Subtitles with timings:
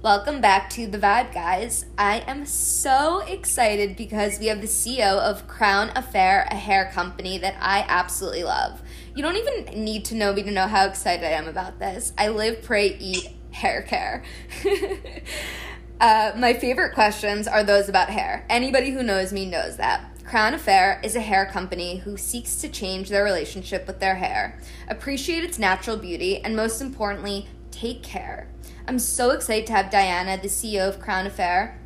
[0.00, 1.84] Welcome back to The Vibe, guys.
[1.98, 7.36] I am so excited because we have the CEO of Crown Affair, a hair company
[7.38, 8.80] that I absolutely love.
[9.16, 12.12] You don't even need to know me to know how excited I am about this.
[12.16, 14.22] I live, pray, eat hair care.
[16.00, 18.46] uh, my favorite questions are those about hair.
[18.48, 20.12] Anybody who knows me knows that.
[20.24, 24.60] Crown Affair is a hair company who seeks to change their relationship with their hair,
[24.86, 28.46] appreciate its natural beauty, and most importantly, take care.
[28.88, 31.78] I'm so excited to have Dianna, the CEO of Crown Affair,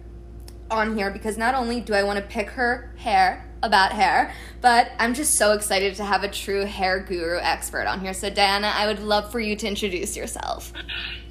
[0.70, 4.93] on here because not only do I want to pick her hair about hair, but
[5.01, 8.15] I'm just so excited to have a true hair guru expert on here.
[8.15, 10.73] So, Dianna, I would love for you to introduce yourself.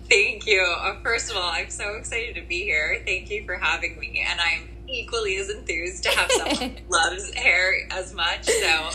[0.09, 0.61] Thank you.
[0.61, 3.01] Uh, first of all, I'm so excited to be here.
[3.05, 4.25] Thank you for having me.
[4.29, 8.45] And I'm equally as enthused to have someone who loves hair as much.
[8.45, 8.89] So,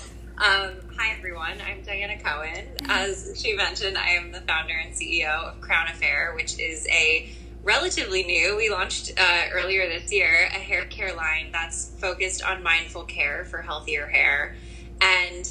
[0.45, 2.69] um, hi everyone, I'm Dianna Cohen.
[2.89, 7.29] As she mentioned, I am the founder and CEO of Crown Affair, which is a
[7.63, 12.63] relatively new, we launched uh, earlier this year, a hair care line that's focused on
[12.63, 14.57] mindful care for healthier hair.
[15.03, 15.51] And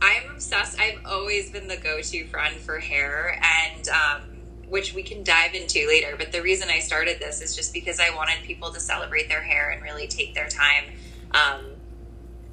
[0.00, 4.20] I'm obsessed, I've always been the go to friend for hair, and um,
[4.68, 6.14] which we can dive into later.
[6.16, 9.42] But the reason I started this is just because I wanted people to celebrate their
[9.42, 10.84] hair and really take their time.
[11.32, 11.75] Um,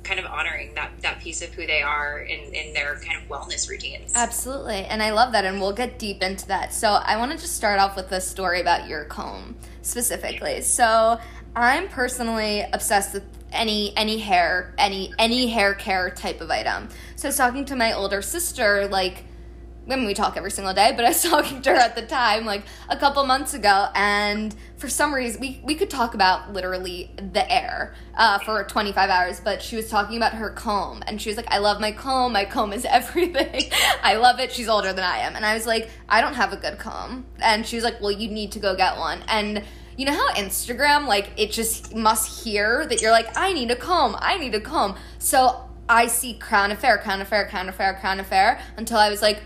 [0.03, 3.27] kind of honoring that that piece of who they are in in their kind of
[3.29, 4.11] wellness routines.
[4.15, 4.85] Absolutely.
[4.85, 6.73] And I love that and we'll get deep into that.
[6.73, 10.61] So I want to just start off with a story about your comb specifically.
[10.61, 11.19] So
[11.55, 16.89] I'm personally obsessed with any any hair, any any hair care type of item.
[17.15, 19.25] So I was talking to my older sister like
[19.89, 22.03] I mean, we talk every single day, but I was talking to her at the
[22.03, 26.53] time, like a couple months ago, and for some reason, we, we could talk about
[26.53, 31.21] literally the air uh, for 25 hours, but she was talking about her comb, and
[31.21, 33.71] she was like, I love my comb, my comb is everything.
[34.01, 34.51] I love it.
[34.51, 35.35] She's older than I am.
[35.35, 37.25] And I was like, I don't have a good comb.
[37.39, 39.23] And she was like, Well, you need to go get one.
[39.27, 39.63] And
[39.97, 43.75] you know how Instagram, like, it just must hear that you're like, I need a
[43.75, 44.95] comb, I need a comb.
[45.19, 49.41] So I see Crown Affair, Crown Affair, Crown Affair, Crown Affair until I was like,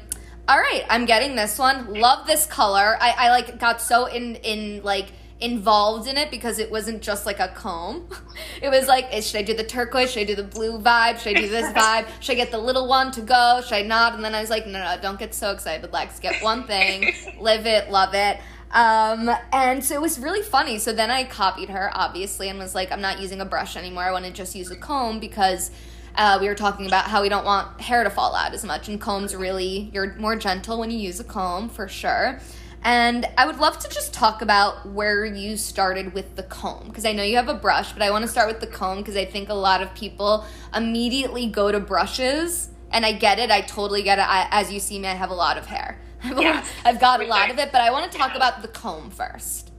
[0.47, 1.93] all right, I'm getting this one.
[1.93, 2.97] Love this color.
[3.01, 5.07] I, I like got so in in like
[5.39, 8.07] involved in it because it wasn't just like a comb.
[8.61, 10.11] It was like, should I do the turquoise?
[10.11, 11.19] Should I do the blue vibe?
[11.19, 12.07] Should I do this vibe?
[12.19, 13.61] Should I get the little one to go?
[13.63, 14.15] Should I not?
[14.15, 16.19] And then I was like, no, no, don't get so excited, Lex.
[16.19, 18.39] Get one thing, live it, love it.
[18.71, 20.79] Um, and so it was really funny.
[20.79, 24.03] So then I copied her, obviously, and was like, I'm not using a brush anymore.
[24.03, 25.71] I want to just use a comb because
[26.17, 28.89] uh, we were talking about how we don't want hair to fall out as much,
[28.89, 32.39] and combs really, you're more gentle when you use a comb for sure.
[32.83, 37.05] And I would love to just talk about where you started with the comb because
[37.05, 39.15] I know you have a brush, but I want to start with the comb because
[39.15, 40.45] I think a lot of people
[40.75, 42.69] immediately go to brushes.
[42.89, 44.21] And I get it, I totally get it.
[44.21, 45.99] I, as you see me, I have a lot of hair.
[46.23, 49.11] Yes, I've got a lot of it, but I want to talk about the comb
[49.11, 49.71] first.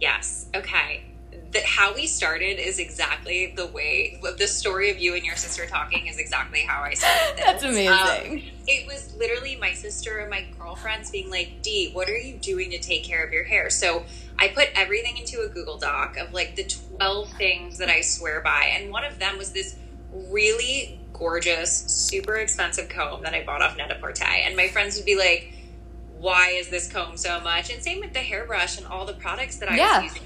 [0.00, 1.13] Yes, okay
[1.54, 5.66] that how we started is exactly the way the story of you and your sister
[5.66, 7.14] talking is exactly how I started.
[7.36, 7.44] This.
[7.44, 8.32] That's amazing.
[8.32, 12.36] Um, it was literally my sister and my girlfriends being like, "Dee, what are you
[12.36, 14.04] doing to take care of your hair?" So
[14.38, 18.40] I put everything into a Google Doc of like the twelve things that I swear
[18.40, 19.76] by, and one of them was this
[20.12, 25.16] really gorgeous, super expensive comb that I bought off Net-a-Porter, and my friends would be
[25.16, 25.50] like.
[26.16, 27.70] Why is this comb so much?
[27.70, 30.00] And same with the hairbrush and all the products that I yeah.
[30.00, 30.22] was using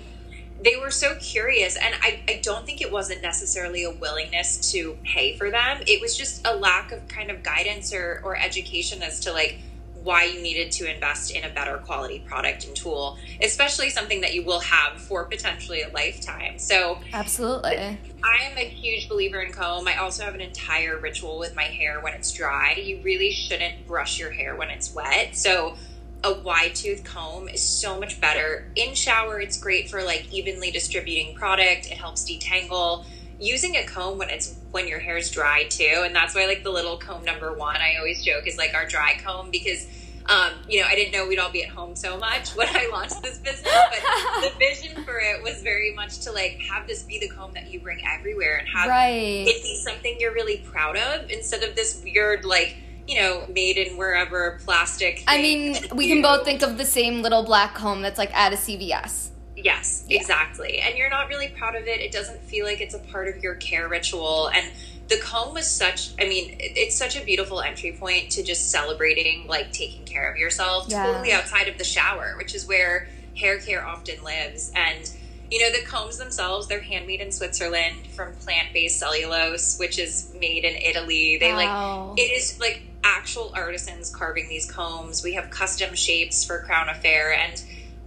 [0.62, 4.98] they were so curious and I, I don't think it wasn't necessarily a willingness to
[5.04, 5.82] pay for them.
[5.86, 9.58] It was just a lack of kind of guidance or, or education as to like
[10.02, 14.34] why you needed to invest in a better quality product and tool especially something that
[14.34, 16.58] you will have for potentially a lifetime.
[16.58, 17.76] So absolutely.
[18.22, 19.86] I am a huge believer in comb.
[19.86, 22.72] I also have an entire ritual with my hair when it's dry.
[22.72, 25.36] You really shouldn't brush your hair when it's wet.
[25.36, 25.76] So
[26.24, 28.70] a wide tooth comb is so much better.
[28.74, 31.86] In shower, it's great for like evenly distributing product.
[31.86, 33.04] It helps detangle.
[33.40, 36.64] Using a comb when it's when your hair is dry too, and that's why like
[36.64, 39.86] the little comb number one I always joke is like our dry comb because
[40.26, 42.88] um, you know I didn't know we'd all be at home so much when I
[42.90, 44.00] launched this business, but
[44.42, 47.70] the vision for it was very much to like have this be the comb that
[47.70, 49.46] you bring everywhere and have right.
[49.46, 52.76] it be something you're really proud of instead of this weird like
[53.08, 55.24] you know, made in wherever plastic.
[55.26, 58.52] I mean, we can both think of the same little black comb that's like at
[58.52, 59.30] a CVS.
[59.56, 60.20] Yes, yeah.
[60.20, 60.78] exactly.
[60.80, 62.00] And you're not really proud of it.
[62.00, 64.50] It doesn't feel like it's a part of your care ritual.
[64.54, 64.70] And
[65.08, 69.46] the comb was such, I mean, it's such a beautiful entry point to just celebrating,
[69.48, 71.06] like taking care of yourself yeah.
[71.06, 74.70] totally outside of the shower, which is where hair care often lives.
[74.76, 75.10] And,
[75.50, 80.34] you know, the combs themselves, they're handmade in Switzerland from plant based cellulose, which is
[80.38, 81.38] made in Italy.
[81.38, 82.08] They wow.
[82.10, 85.22] like, it is like actual artisans carving these combs.
[85.22, 87.62] We have custom shapes for Crown Affair, and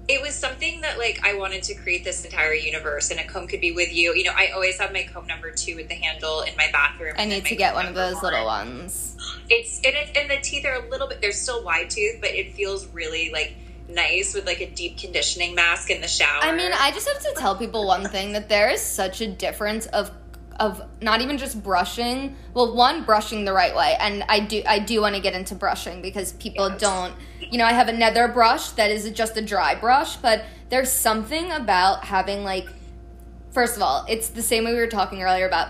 [0.08, 3.48] it was something that like I wanted to create this entire universe, and a comb
[3.48, 4.14] could be with you.
[4.14, 7.16] You know, I always have my comb number two with the handle in my bathroom.
[7.18, 8.26] I need to get one of those one.
[8.26, 9.18] little ones.
[9.50, 11.22] It's and, it, and the teeth are a little bit.
[11.22, 13.56] They're still wide tooth, but it feels really like
[13.94, 16.42] nice with like a deep conditioning mask in the shower.
[16.42, 19.28] I mean, I just have to tell people one thing that there is such a
[19.28, 20.12] difference of
[20.60, 22.36] of not even just brushing.
[22.54, 25.56] Well, one brushing the right way, and I do I do want to get into
[25.56, 26.80] brushing because people yes.
[26.80, 27.16] don't.
[27.40, 30.92] You know, I have a nether brush that is just a dry brush, but there's
[30.92, 32.68] something about having like.
[33.52, 35.68] First of all, it's the same way we were talking earlier about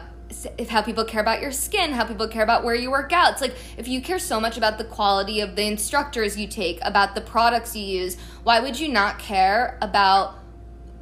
[0.57, 3.33] if how people care about your skin, how people care about where you work out.
[3.33, 6.80] It's like if you care so much about the quality of the instructors you take,
[6.83, 10.36] about the products you use, why would you not care about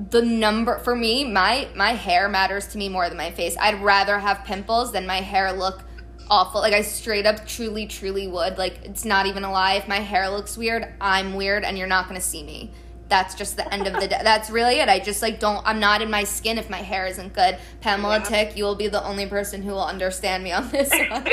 [0.10, 3.58] the number for me, my my hair matters to me more than my face.
[3.60, 5.84] I'd rather have pimples than my hair look
[6.30, 6.62] awful.
[6.62, 8.58] Like I straight up truly truly would.
[8.58, 9.74] Like it's not even a lie.
[9.74, 12.72] If my hair looks weird, I'm weird and you're not going to see me
[13.10, 14.20] that's just the end of the day.
[14.24, 14.88] That's really it.
[14.88, 15.66] I just like don't.
[15.66, 17.58] I'm not in my skin if my hair isn't good.
[17.82, 18.24] Pamela yeah.
[18.24, 21.28] Tick, you will be the only person who will understand me on this one.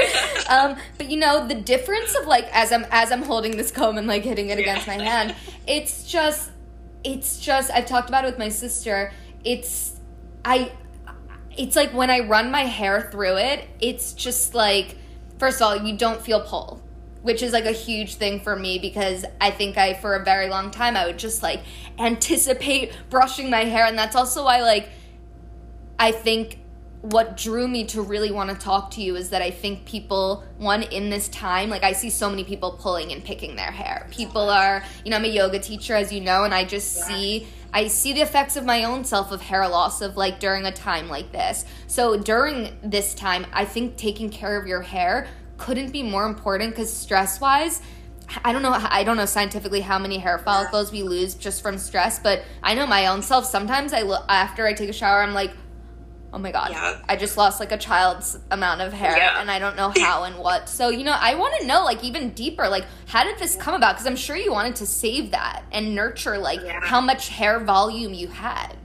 [0.50, 3.98] um, but you know the difference of like as I'm as I'm holding this comb
[3.98, 5.34] and like hitting it against my hand,
[5.66, 6.50] it's just,
[7.04, 7.70] it's just.
[7.70, 9.12] I've talked about it with my sister.
[9.44, 10.00] It's,
[10.44, 10.72] I,
[11.56, 13.68] it's like when I run my hair through it.
[13.80, 14.96] It's just like,
[15.38, 16.82] first of all, you don't feel pull
[17.26, 20.48] which is like a huge thing for me because I think I for a very
[20.48, 21.60] long time I would just like
[21.98, 24.88] anticipate brushing my hair and that's also why like
[25.98, 26.60] I think
[27.02, 30.44] what drew me to really want to talk to you is that I think people
[30.58, 34.06] one in this time like I see so many people pulling and picking their hair.
[34.12, 37.06] People are, you know, I'm a yoga teacher as you know and I just yeah.
[37.06, 40.64] see I see the effects of my own self of hair loss of like during
[40.64, 41.64] a time like this.
[41.88, 46.70] So during this time, I think taking care of your hair couldn't be more important
[46.70, 47.80] because stress wise,
[48.44, 48.72] I don't know.
[48.72, 52.74] I don't know scientifically how many hair follicles we lose just from stress, but I
[52.74, 53.46] know my own self.
[53.46, 55.52] Sometimes I look after I take a shower, I'm like,
[56.32, 57.00] oh my god, yeah.
[57.08, 59.40] I just lost like a child's amount of hair, yeah.
[59.40, 60.68] and I don't know how and what.
[60.68, 63.74] So you know, I want to know like even deeper, like how did this come
[63.74, 63.94] about?
[63.94, 66.80] Because I'm sure you wanted to save that and nurture like yeah.
[66.82, 68.76] how much hair volume you had.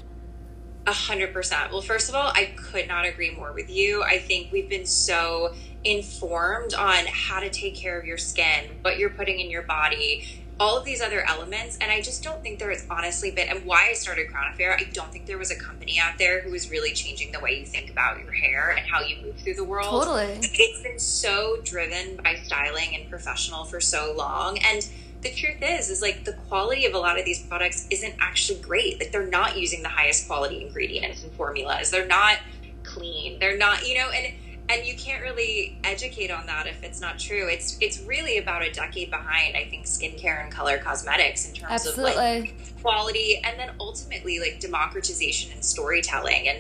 [0.88, 1.72] A hundred percent.
[1.72, 4.04] Well, first of all, I could not agree more with you.
[4.04, 5.54] I think we've been so
[5.84, 10.28] informed on how to take care of your skin, what you're putting in your body,
[10.60, 11.78] all of these other elements.
[11.82, 14.78] And I just don't think there has honestly been, and why I started Crown Affair,
[14.80, 17.60] I don't think there was a company out there who was really changing the way
[17.60, 19.90] you think about your hair and how you move through the world.
[19.90, 20.40] Totally.
[20.42, 24.60] It's been so driven by styling and professional for so long.
[24.60, 24.88] And
[25.22, 28.60] the truth is, is like the quality of a lot of these products isn't actually
[28.60, 29.00] great.
[29.00, 31.90] Like they're not using the highest quality ingredients and formulas.
[31.90, 32.38] They're not
[32.84, 33.40] clean.
[33.40, 34.34] They're not, you know, and
[34.72, 37.48] and you can't really educate on that if it's not true.
[37.50, 41.72] It's it's really about a decade behind, I think, skincare and color cosmetics in terms
[41.72, 42.12] Absolutely.
[42.12, 46.48] of like quality, and then ultimately like democratization and storytelling.
[46.48, 46.60] And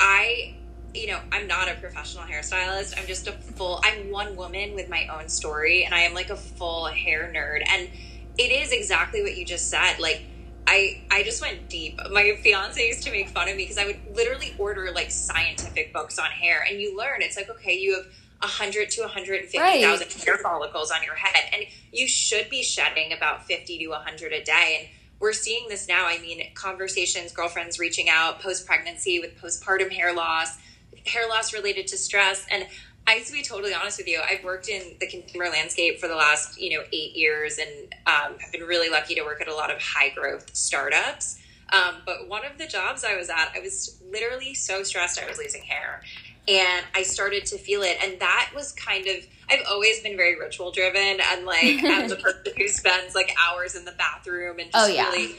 [0.00, 0.54] I,
[0.94, 2.98] you know, I'm not a professional hairstylist.
[2.98, 3.80] I'm just a full.
[3.84, 7.62] I'm one woman with my own story, and I am like a full hair nerd.
[7.68, 7.88] And
[8.36, 10.22] it is exactly what you just said, like
[10.66, 11.98] I I just went deep.
[12.10, 15.92] My fiance used to make fun of me because I would literally order like scientific
[15.92, 18.06] books on hair, and you learn it's like okay, you have
[18.42, 20.24] hundred to one hundred and fifty thousand right.
[20.24, 24.42] hair follicles on your head, and you should be shedding about fifty to hundred a
[24.42, 24.78] day.
[24.80, 24.88] And
[25.20, 26.06] we're seeing this now.
[26.06, 30.58] I mean, conversations, girlfriends reaching out post pregnancy with postpartum hair loss,
[31.06, 32.66] hair loss related to stress, and
[33.06, 36.16] I to be totally honest with you, I've worked in the consumer landscape for the
[36.16, 39.54] last, you know, eight years and um, have been really lucky to work at a
[39.54, 41.38] lot of high growth startups.
[41.70, 45.28] Um, but one of the jobs I was at, I was literally so stressed I
[45.28, 46.02] was losing hair.
[46.46, 47.96] And I started to feel it.
[48.02, 49.16] And that was kind of,
[49.50, 53.74] I've always been very ritual driven and like I'm the person who spends like hours
[53.74, 55.10] in the bathroom and just oh, yeah.
[55.10, 55.34] really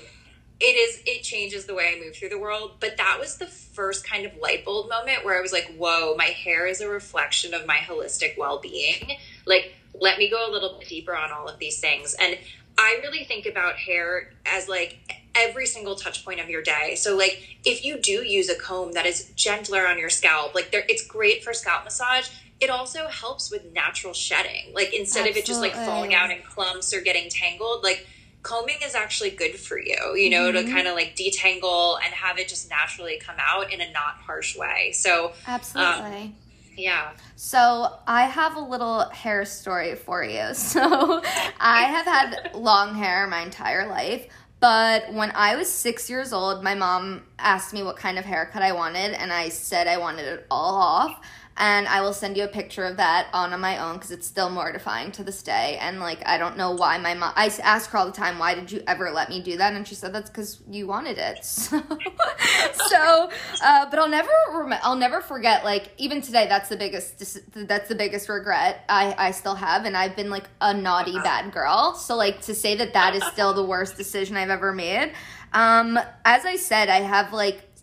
[0.59, 2.77] it is it changes the way I move through the world.
[2.79, 6.15] But that was the first kind of light bulb moment where I was like, whoa,
[6.17, 9.17] my hair is a reflection of my holistic well being.
[9.47, 12.15] Like, let me go a little bit deeper on all of these things.
[12.19, 12.35] And
[12.77, 14.97] I really think about hair as like
[15.35, 16.95] every single touch point of your day.
[16.95, 20.71] So like if you do use a comb that is gentler on your scalp, like
[20.71, 22.29] there it's great for scalp massage.
[22.59, 24.73] It also helps with natural shedding.
[24.73, 25.29] Like instead Absolutely.
[25.29, 28.07] of it just like falling out in clumps or getting tangled, like
[28.45, 30.67] combing is actually good for you, you know, mm-hmm.
[30.67, 34.15] to kind of like detangle and have it just naturally come out in a not
[34.25, 34.91] harsh way.
[34.93, 36.21] So, absolutely.
[36.21, 36.35] Um,
[36.77, 37.11] yeah.
[37.35, 40.35] So I have a little hair story for you.
[40.53, 41.21] So
[41.59, 44.27] I have had long hair my entire life.
[44.59, 48.61] But when I was six years old, my mom asked me what kind of haircut
[48.61, 51.21] I wanted, and I said I wanted it all off.
[51.57, 54.49] And I will send you a picture of that on my own because it's still
[54.49, 55.77] mortifying to this day.
[55.79, 57.31] And like, I don't know why my mom.
[57.35, 59.87] I ask her all the time, "Why did you ever let me do that?" And
[59.87, 61.81] she said, "That's because you wanted it." So,
[62.87, 63.29] so
[63.63, 65.63] uh, but I'll never, rem- I'll never forget.
[65.63, 69.95] Like, even today, that's the biggest, that's the biggest regret I I still have, and
[69.95, 71.93] I've been like a naughty bad girl.
[71.95, 75.13] So like to say that that is still the worst decision I've ever made.
[75.53, 77.74] Um, as I said, I have like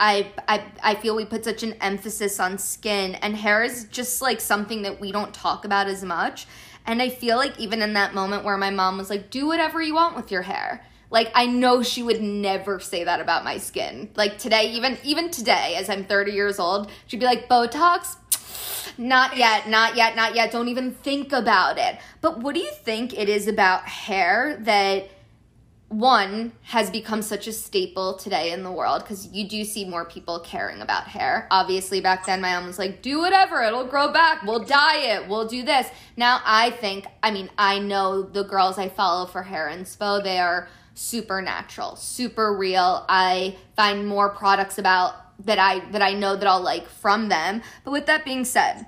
[0.00, 4.22] I, I I feel we put such an emphasis on skin and hair is just
[4.22, 6.46] like something that we don't talk about as much.
[6.86, 9.82] And I feel like even in that moment where my mom was like, "Do whatever
[9.82, 13.58] you want with your hair." Like I know she would never say that about my
[13.58, 14.10] skin.
[14.16, 18.16] Like today, even even today, as I'm 30 years old, she'd be like, "Botox,
[18.96, 20.50] not yet, not yet, not yet.
[20.50, 25.10] Don't even think about it." But what do you think it is about hair that?
[25.90, 30.04] One has become such a staple today in the world because you do see more
[30.04, 31.48] people caring about hair.
[31.50, 35.28] Obviously, back then my mom was like, do whatever, it'll grow back, we'll dye it,
[35.28, 35.88] we'll do this.
[36.16, 40.38] Now I think, I mean, I know the girls I follow for hair inspo, they
[40.38, 43.04] are super natural, super real.
[43.08, 47.62] I find more products about that I that I know that I'll like from them.
[47.84, 48.86] But with that being said,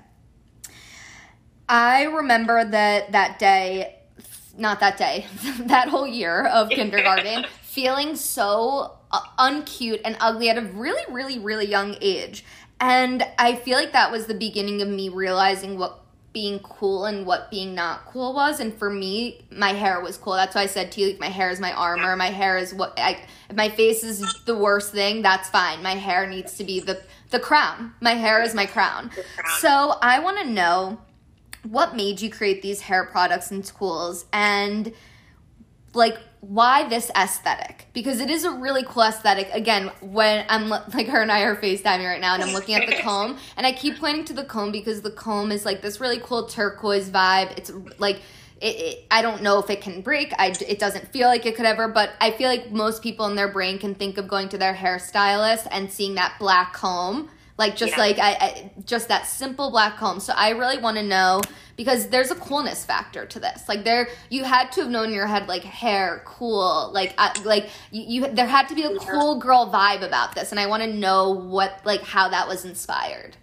[1.67, 4.02] I remember that that day
[4.57, 5.25] not that day,
[5.65, 11.39] that whole year of kindergarten, feeling so uh, uncute and ugly at a really, really,
[11.39, 12.45] really young age.
[12.79, 17.25] And I feel like that was the beginning of me realizing what being cool and
[17.25, 18.59] what being not cool was.
[18.59, 20.33] And for me, my hair was cool.
[20.33, 22.15] That's why I said to you, like, my hair is my armor.
[22.15, 23.19] My hair is what I,
[23.49, 25.83] if my face is the worst thing, that's fine.
[25.83, 27.93] My hair needs to be the, the crown.
[28.01, 29.09] My hair is my crown.
[29.09, 29.59] crown.
[29.59, 30.99] So I want to know
[31.63, 34.25] what made you create these hair products and tools?
[34.31, 34.93] And
[35.93, 37.87] like why this aesthetic?
[37.93, 39.49] Because it is a really cool aesthetic.
[39.53, 42.87] Again when i'm like her and i are facetiming right now and i'm looking at
[42.87, 45.99] the comb and i keep pointing to the comb because the comb is like this
[45.99, 47.57] really cool turquoise vibe.
[47.57, 48.21] It's like
[48.63, 50.33] it, it, I don't know if it can break.
[50.39, 53.35] I, it doesn't feel like it could ever, but I feel like most people in
[53.35, 57.75] their brain can think of going to their hairstylist and seeing that black comb like
[57.75, 57.99] just yeah.
[57.99, 60.19] like I, I, just that simple black comb.
[60.19, 61.41] So i really want to know
[61.75, 63.67] because there's a coolness factor to this.
[63.67, 67.33] Like there you had to have known in your head like hair cool like uh,
[67.43, 70.67] like you, you there had to be a cool girl vibe about this and i
[70.67, 73.37] want to know what like how that was inspired.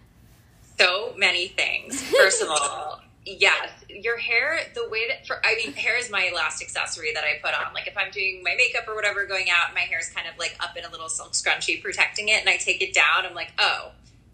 [0.79, 2.03] So many things.
[2.03, 6.31] First of all yes your hair the way that for i mean hair is my
[6.35, 9.51] last accessory that i put on like if i'm doing my makeup or whatever going
[9.51, 12.41] out my hair is kind of like up in a little silk scrunchie protecting it
[12.41, 13.91] and i take it down i'm like oh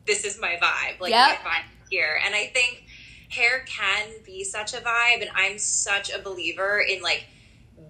[0.06, 1.00] this is my vibe.
[1.00, 1.40] Like yep.
[1.44, 2.18] my vibe here.
[2.24, 2.84] And I think
[3.28, 7.26] hair can be such a vibe and I'm such a believer in like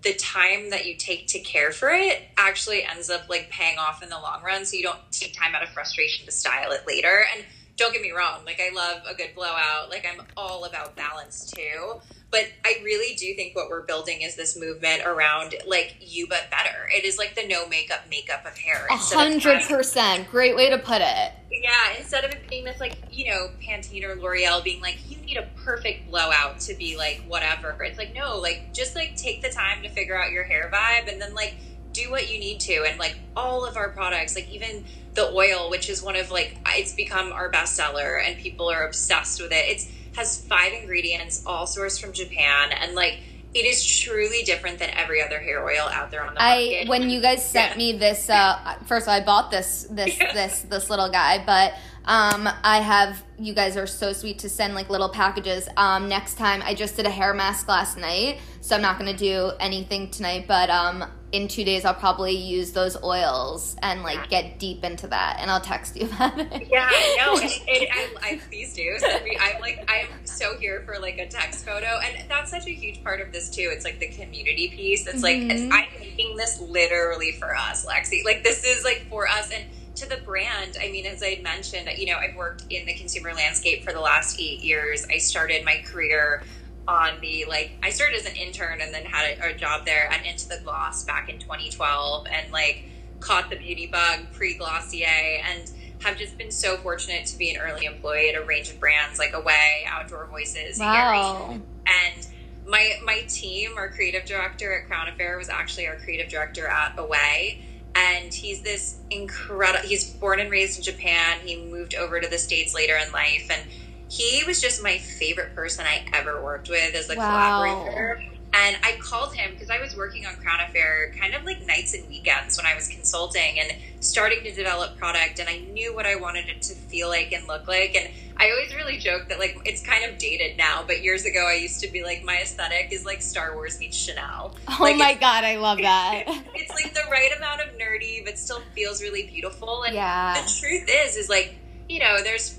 [0.03, 4.03] the time that you take to care for it actually ends up like paying off
[4.03, 6.83] in the long run so you don't take time out of frustration to style it
[6.87, 7.45] later and
[7.77, 11.51] don't get me wrong like i love a good blowout like i'm all about balance
[11.51, 16.27] too but I really do think what we're building is this movement around like you
[16.29, 16.89] but better.
[16.95, 18.87] It is like the no makeup makeup of hair.
[18.91, 20.29] A hundred percent.
[20.31, 21.33] Great way to put it.
[21.51, 25.17] Yeah, instead of it being this like, you know, Pantene or L'Oreal being like, you
[25.19, 27.83] need a perfect blowout to be like whatever.
[27.85, 31.11] It's like, no, like just like take the time to figure out your hair vibe
[31.11, 31.55] and then like
[31.93, 32.85] do what you need to.
[32.87, 34.85] And like all of our products, like even
[35.17, 39.41] the oil, which is one of like it's become our bestseller and people are obsessed
[39.43, 39.65] with it.
[39.67, 43.19] It's has five ingredients, all sourced from Japan, and like
[43.55, 46.85] it is truly different than every other hair oil out there on the market.
[46.85, 47.79] I when you guys sent yeah.
[47.79, 50.33] me this, uh, first of all, I bought this this yeah.
[50.33, 51.75] this this little guy, but
[52.07, 55.69] um, I have you guys are so sweet to send like little packages.
[55.77, 59.17] Um, next time, I just did a hair mask last night, so I'm not gonna
[59.17, 60.47] do anything tonight.
[60.47, 65.09] But um, in two days, I'll probably use those oils and like get deep into
[65.09, 66.69] that, and I'll text you about it.
[66.71, 68.97] Yeah, no, it, it, I, I, please do.
[68.99, 72.73] So I'm like, I'm so here for like a text photo, and that's such a
[72.73, 73.69] huge part of this too.
[73.73, 75.09] It's like the community piece.
[75.09, 75.49] It's mm-hmm.
[75.49, 78.25] like it's, I'm making this literally for us, Lexi.
[78.25, 79.65] Like this is like for us, and
[79.97, 83.33] to the brand, I mean, as I mentioned, you know, I've worked in the consumer
[83.33, 85.07] landscape for the last eight years.
[85.11, 86.43] I started my career
[86.89, 90.07] on the like I started as an intern and then had a, a, job there
[90.09, 92.85] at Into the Gloss back in 2012 and like
[93.19, 95.69] caught the beauty bug pre Glossier and
[96.03, 99.19] have just been so fortunate to be an early employee at a range of brands
[99.19, 101.59] like Away, Outdoor Voices, wow.
[101.87, 102.27] and
[102.67, 106.99] my my team, our creative director at Crown Affair was actually our creative director at
[106.99, 107.65] Away
[107.97, 111.39] and he's this incredible he's born and raised in japan.
[111.45, 113.49] He moved over to the states later in life.
[113.51, 113.63] And
[114.09, 117.65] he was just my favorite person i ever worked with as a wow.
[117.65, 121.67] collaborator And I called him because I was working on Crown Affair kind of like
[121.67, 123.71] nights and weekends when I was consulting and
[124.01, 125.39] starting to develop product.
[125.39, 127.95] And I knew what I wanted it to feel like and look like.
[127.95, 128.09] And
[128.39, 131.55] I always really joke that like it's kind of dated now, but years ago I
[131.55, 134.57] used to be like my aesthetic is like Star Wars meets Chanel.
[134.69, 136.25] Oh like, my god, I love that.
[136.55, 139.85] it's like the right amount of nerdy, but still feels really beautiful.
[139.85, 140.35] And Yeah.
[140.35, 141.57] the truth is, is like
[141.89, 142.59] you know, there's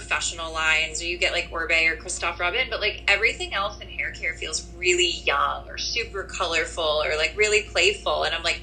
[0.00, 3.88] professional lines, or you get like Oribe or Christophe Robin, but like everything else in
[3.88, 8.24] hair care feels really young or super colorful or like really playful.
[8.24, 8.60] And I'm like,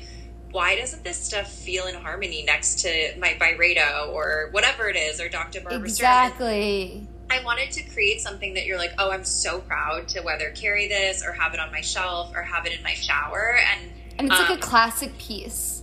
[0.52, 5.20] why doesn't this stuff feel in harmony next to my Byredo or whatever it is
[5.20, 5.62] or Dr.
[5.62, 5.80] Barbara?
[5.80, 7.08] Exactly.
[7.32, 10.88] I wanted to create something that you're like, oh, I'm so proud to whether carry
[10.88, 13.58] this or have it on my shelf or have it in my shower.
[13.58, 15.82] And And it's like Um, a classic piece.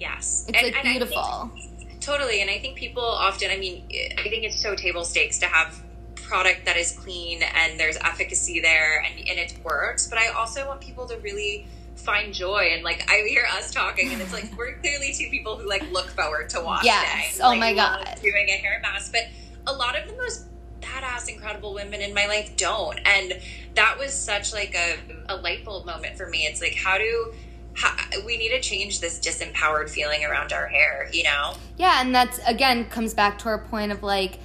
[0.00, 1.52] yes, It's And- like and beautiful.
[2.10, 2.40] Totally.
[2.40, 3.84] And I think people often, I mean,
[4.18, 5.80] I think it's so table stakes to have
[6.16, 10.06] product that is clean and there's efficacy there and, and it works.
[10.08, 12.70] But I also want people to really find joy.
[12.72, 15.90] And like, I hear us talking and it's like, we're clearly two people who like
[15.90, 17.36] look forward to wash Yes.
[17.36, 17.42] day.
[17.42, 18.18] Oh Like, my God.
[18.22, 19.12] Doing a hair mask.
[19.12, 19.22] But
[19.66, 20.46] a lot of the most
[20.80, 22.98] badass, incredible women in my life don't.
[23.04, 23.34] And
[23.74, 24.96] that was such like a,
[25.28, 26.46] a light bulb moment for me.
[26.46, 27.32] It's like, how do,
[28.24, 31.54] we need to change this disempowered feeling around our hair, you know?
[31.76, 34.38] Yeah, and that's again comes back to our point of like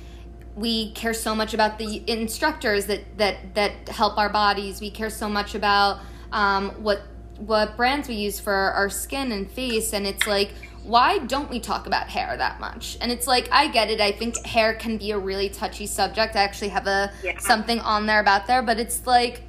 [0.56, 4.80] we care so much about the instructors that that that help our bodies.
[4.82, 6.00] We care so much about
[6.32, 7.02] um, what
[7.38, 10.52] what brands we use for our skin and face, and it's like
[10.84, 12.96] why don't we talk about hair that much?
[13.02, 14.00] And it's like I get it.
[14.00, 16.36] I think hair can be a really touchy subject.
[16.36, 17.40] I actually have a Yeah.
[17.40, 19.42] something on there about there, but it's like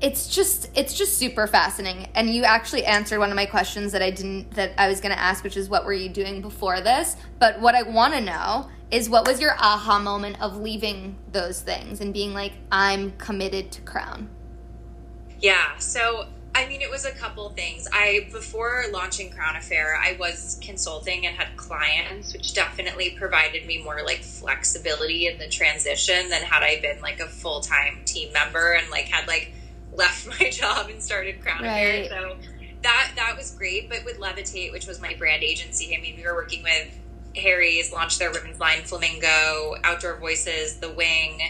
[0.00, 4.02] it's just it's just super fascinating and you actually answered one of my questions that
[4.02, 6.82] i didn't that i was going to ask which is what were you doing before
[6.82, 11.16] this but what i want to know is what was your aha moment of leaving
[11.32, 14.28] those things and being like i'm committed to crown
[15.40, 15.76] Yeah.
[15.78, 17.86] So, I mean, it was a couple things.
[17.92, 23.82] I, before launching Crown Affair, I was consulting and had clients, which definitely provided me
[23.82, 28.32] more like flexibility in the transition than had I been like a full time team
[28.32, 29.52] member and like had like
[29.96, 32.06] left my job and started Crown Right.
[32.06, 32.08] Affair.
[32.08, 32.36] So,
[32.82, 33.88] that, that was great.
[33.88, 36.96] But with Levitate, which was my brand agency, I mean, we were working with
[37.36, 41.40] Harry's, launched their women's line Flamingo, Outdoor Voices, The Wing,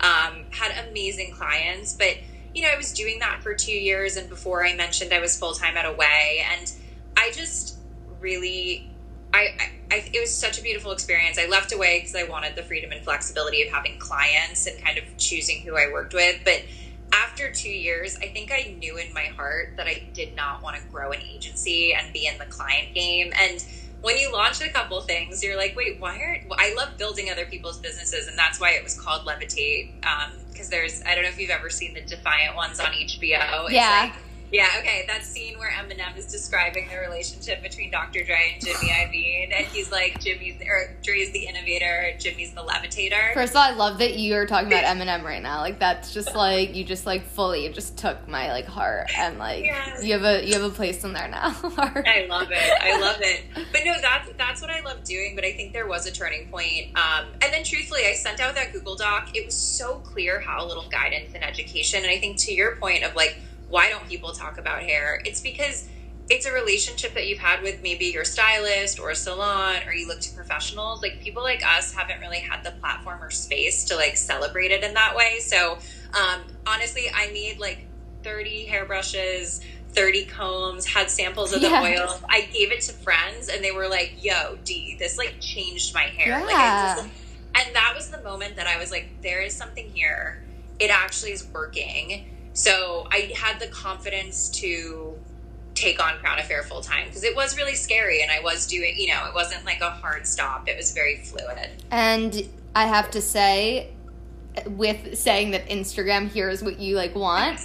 [0.00, 1.92] um, had amazing clients.
[1.92, 2.16] But
[2.54, 5.38] you know, I was doing that for two years, and before I mentioned I was
[5.38, 6.72] full time at Away, and
[7.16, 7.76] I just
[8.18, 8.90] really,
[9.34, 11.38] I, I, I, it was such a beautiful experience.
[11.38, 14.96] I left Away because I wanted the freedom and flexibility of having clients and kind
[14.96, 16.62] of choosing who I worked with, but.
[17.24, 20.76] After two years, I think I knew in my heart that I did not want
[20.76, 23.32] to grow an agency and be in the client game.
[23.40, 23.64] And
[24.02, 27.46] when you launch a couple things, you're like, wait, why aren't I love building other
[27.46, 29.92] people's businesses, and that's why it was called Levitate.
[30.06, 33.64] Um, because there's, I don't know if you've ever seen the Defiant ones on HBO.
[33.64, 34.10] It's Yeah.
[34.14, 34.68] like- yeah.
[34.78, 35.04] Okay.
[35.06, 38.24] That scene where Eminem is describing the relationship between Dr.
[38.24, 43.34] Dre and Jimmy Iovine, and he's like, Jimmy's or Dre's the innovator, Jimmy's the levitator.
[43.34, 46.34] first of all i love that you're talking about eminem right now like that's just
[46.34, 50.02] like you just like fully you just took my like heart and like Yes.
[50.04, 52.82] you have a you have a place in there now I love it.
[52.82, 53.44] I love it.
[53.72, 55.34] But no, that's that's what I love doing.
[55.34, 56.96] But I think there was a turning point.
[56.96, 59.30] Um, and then, truthfully, I sent out that Google Doc.
[59.34, 62.02] It was so clear how little guidance and education.
[62.02, 65.20] And I think to your point of like, why don't people talk about hair?
[65.24, 65.88] It's because
[66.28, 70.08] it's a relationship that you've had with maybe your stylist or a salon, or you
[70.08, 71.00] look to professionals.
[71.02, 74.82] Like people like us haven't really had the platform or space to like celebrate it
[74.82, 75.38] in that way.
[75.40, 75.78] So
[76.14, 77.86] um, honestly, I made like
[78.24, 81.82] 30 hairbrushes, 30 combs, had samples of the Yeah.
[81.82, 82.18] oil.
[82.28, 86.02] I gave it to friends and they were like, yo, D, this like changed my
[86.02, 86.40] hair.
[86.40, 86.44] Yeah.
[86.98, 87.08] I just,
[87.66, 90.42] and that was the moment that I was like, there is something here.
[90.80, 92.26] It actually is working.
[92.56, 95.14] So I had the confidence to
[95.74, 98.94] take on Crown Affair full time because it was really scary and I was doing,
[98.96, 100.66] you know, it wasn't like a hard stop.
[100.66, 101.68] It was very fluid.
[101.90, 103.92] And I have to say,
[104.68, 107.60] with saying that Instagram here's what you like want,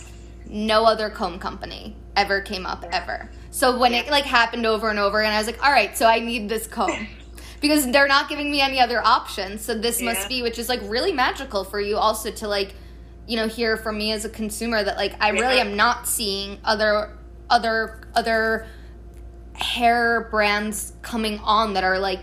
[0.46, 3.32] no other comb company ever came up ever.
[3.50, 6.06] So when it like happened over and over, and I was like, all right, so
[6.06, 7.08] I need this comb.
[7.62, 9.64] Because they're not giving me any other options.
[9.64, 10.14] So this Yeah.
[10.14, 12.74] must be, which is like really magical for you also to like,
[13.28, 16.60] you know, hear from me as a consumer that like I really am not seeing
[16.64, 17.18] other
[17.50, 18.68] other other
[19.54, 22.20] hair brands coming on that are like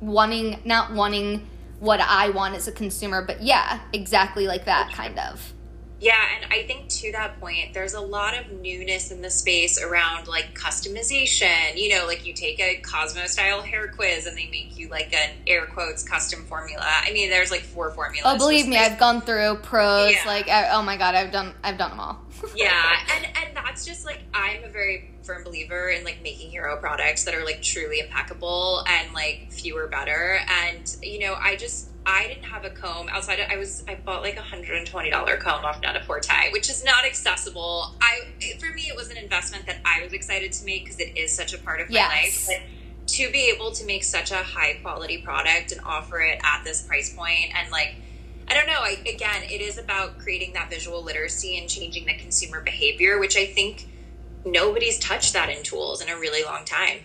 [0.00, 1.46] wanting not wanting
[1.78, 5.54] what I want as a consumer, but yeah, exactly like that kind of.
[6.00, 9.80] Yeah, and I think to that point, there's a lot of newness in the space
[9.80, 11.76] around like customization.
[11.76, 15.12] You know, like you take a Cosmo style hair quiz and they make you like
[15.14, 16.84] an air quotes custom formula.
[16.86, 18.22] I mean, there's like four formulas.
[18.24, 20.22] Oh, believe me, I've gone through pros Yeah.
[20.26, 22.20] like I, oh my god, I've done I've done them all.
[22.56, 26.76] yeah, and and that's just like I'm a very firm believer in like making hero
[26.78, 30.40] products that are like truly impeccable and like fewer better.
[30.64, 33.40] And you know, I just I didn't have a comb outside.
[33.40, 36.70] Of, I was I bought like a hundred and twenty dollar comb off Net-a-Porter, which
[36.70, 37.94] is not accessible.
[38.00, 38.20] I
[38.58, 41.32] for me it was an investment that I was excited to make because it is
[41.32, 42.48] such a part of my Yes.
[42.48, 42.58] life.
[42.58, 46.62] But to be able to make such a high quality product and offer it at
[46.64, 47.94] this price point and like
[48.48, 48.80] I don't know.
[48.80, 53.36] I, again, it is about creating that visual literacy and changing the consumer behavior, which
[53.36, 53.86] I think
[54.44, 56.98] nobody's touched that in tools in a really long time.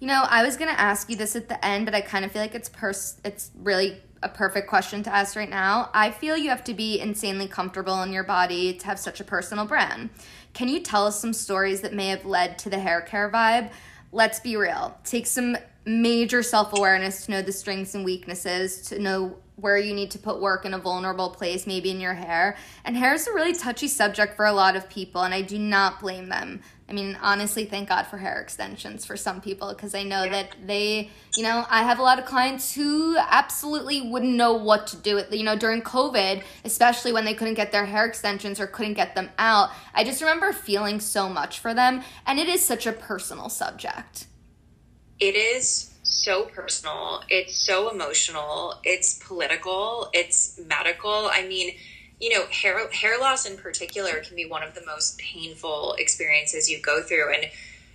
[0.00, 2.32] You know, I was gonna ask you this at the end, but I kind of
[2.32, 5.90] feel like it's pers- it's really a perfect question to ask right now.
[5.92, 9.24] I feel you have to be insanely comfortable in your body to have such a
[9.24, 10.10] personal brand.
[10.54, 13.70] Can you tell us some stories that may have led to the hair care vibe?
[14.12, 14.96] Let's be real.
[15.04, 19.94] Take some major self awareness to know the strengths and weaknesses, to know where you
[19.94, 22.56] need to put work in a vulnerable place, maybe in your hair.
[22.84, 25.58] And hair is a really touchy subject for a lot of people, and I do
[25.58, 26.60] not blame them.
[26.92, 30.54] I mean, honestly, thank God for hair extensions for some people because I know that
[30.66, 34.96] they, you know, I have a lot of clients who absolutely wouldn't know what to
[34.98, 35.14] do.
[35.14, 38.92] With, you know, during COVID, especially when they couldn't get their hair extensions or couldn't
[38.92, 42.02] get them out, I just remember feeling so much for them.
[42.26, 44.26] And it is such a personal subject.
[45.18, 47.22] It is so personal.
[47.30, 48.74] It's so emotional.
[48.84, 50.10] It's political.
[50.12, 51.30] It's medical.
[51.32, 51.74] I mean,
[52.22, 56.70] you know, hair hair loss in particular can be one of the most painful experiences
[56.70, 57.34] you go through.
[57.34, 57.46] And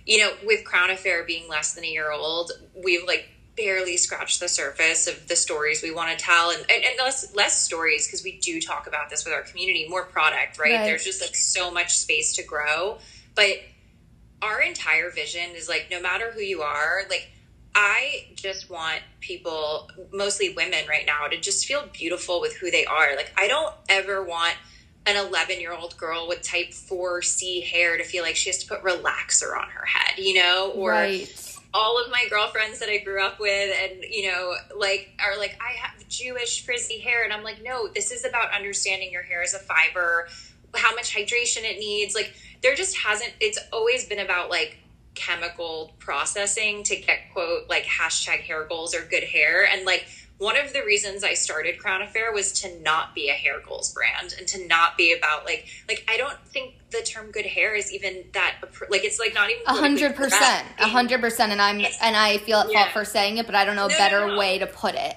[0.04, 4.38] you know, with Crown Affair being less than a year old, we've like barely scratched
[4.38, 8.06] the surface of the stories we want to tell, and and, and less less stories
[8.06, 9.88] because we do talk about this with our community.
[9.88, 10.74] More product, right?
[10.74, 10.84] Right.
[10.84, 12.98] There's just like so much space to grow,
[13.34, 13.56] but
[14.42, 17.30] our entire vision is like no matter who you are, like
[17.80, 22.84] I just want people, mostly women right now, to just feel beautiful with who they
[22.84, 23.14] are.
[23.14, 24.56] Like, I don't ever want
[25.06, 28.66] an 11 year old girl with type 4C hair to feel like she has to
[28.66, 30.72] put relaxer on her head, you know?
[30.74, 31.58] Or right.
[31.72, 35.56] all of my girlfriends that I grew up with and, you know, like, are like,
[35.60, 37.22] I have Jewish frizzy hair.
[37.22, 40.26] And I'm like, no, this is about understanding your hair as a fiber,
[40.74, 42.16] how much hydration it needs.
[42.16, 44.78] Like, there just hasn't, it's always been about like,
[45.18, 49.66] chemical processing to get quote like hashtag hair goals or good hair.
[49.70, 50.06] And like
[50.38, 53.92] one of the reasons I started Crown Affair was to not be a hair goals
[53.92, 57.74] brand and to not be about like like I don't think the term good hair
[57.74, 58.54] is even that
[58.88, 60.66] like it's like not even A hundred percent.
[60.78, 63.64] a hundred percent, and I'm and I feel at fault for saying it, but I
[63.64, 64.38] don't know a No, no, better no.
[64.38, 65.16] way to put it.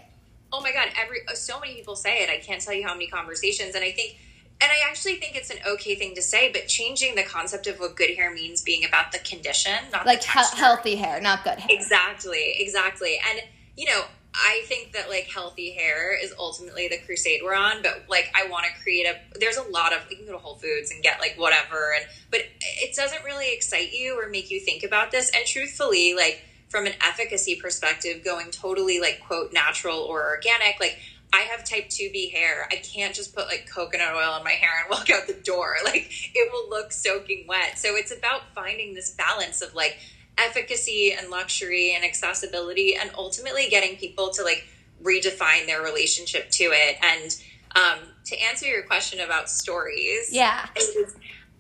[0.52, 0.90] oh my god.
[1.02, 2.30] Every so many people say it.
[2.30, 3.76] I can't tell you how many conversations.
[3.76, 4.18] And i think
[4.62, 7.80] and i actually think it's an okay thing to say but changing the concept of
[7.80, 11.60] what good hair means being about the condition not Like he- healthy hair, not good
[11.60, 11.67] hair.
[11.69, 13.19] exactly exactly.
[13.30, 13.41] And
[13.76, 18.06] you know i think that like healthy hair is ultimately the crusade we're on but
[18.08, 20.56] like i want to create a there's a lot of you can go to whole
[20.56, 24.60] foods and get like whatever and but it doesn't really excite you or make you
[24.62, 25.30] think about this.
[25.36, 30.97] And truthfully like from an efficacy perspective going totally like quote natural or organic like
[31.34, 32.67] I have type 2B hair.
[32.72, 35.76] I can't just put like coconut oil in my hair and walk out the door.
[35.86, 37.78] Like it will look soaking wet.
[37.78, 39.98] So it's about finding this balance of like
[40.38, 44.65] efficacy and luxury and accessibility and ultimately getting people to like
[45.04, 46.98] redefine their relationship to it.
[47.02, 47.36] And
[47.76, 50.65] um, to answer your question about stories, Yeah.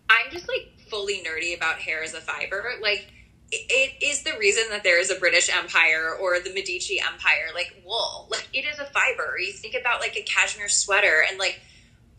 [0.09, 2.73] I'm just like fully nerdy about hair as a fiber.
[2.81, 3.07] Like
[3.51, 7.49] it is the reason that there is a British Empire or the Medici Empire.
[7.53, 9.37] Like wool, like it is a fiber.
[9.39, 11.59] You think about like a cashmere sweater, and like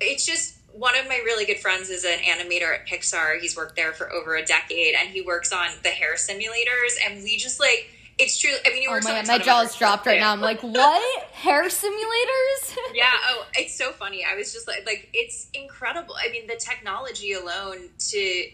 [0.00, 3.38] it's just one of my really good friends is an animator at Pixar.
[3.40, 6.96] He's worked there for over a decade, and he works on the hair simulators.
[7.06, 8.50] And we just like it's true.
[8.66, 10.32] I mean, he Oh works my god, my ton of other jaw's dropped right now.
[10.32, 11.22] I'm like, what?
[11.32, 12.76] Hair simulators?
[12.94, 16.56] yeah oh it's so funny i was just like like it's incredible i mean the
[16.56, 18.48] technology alone to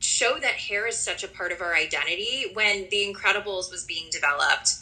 [0.00, 4.08] show that hair is such a part of our identity when the incredibles was being
[4.10, 4.74] developed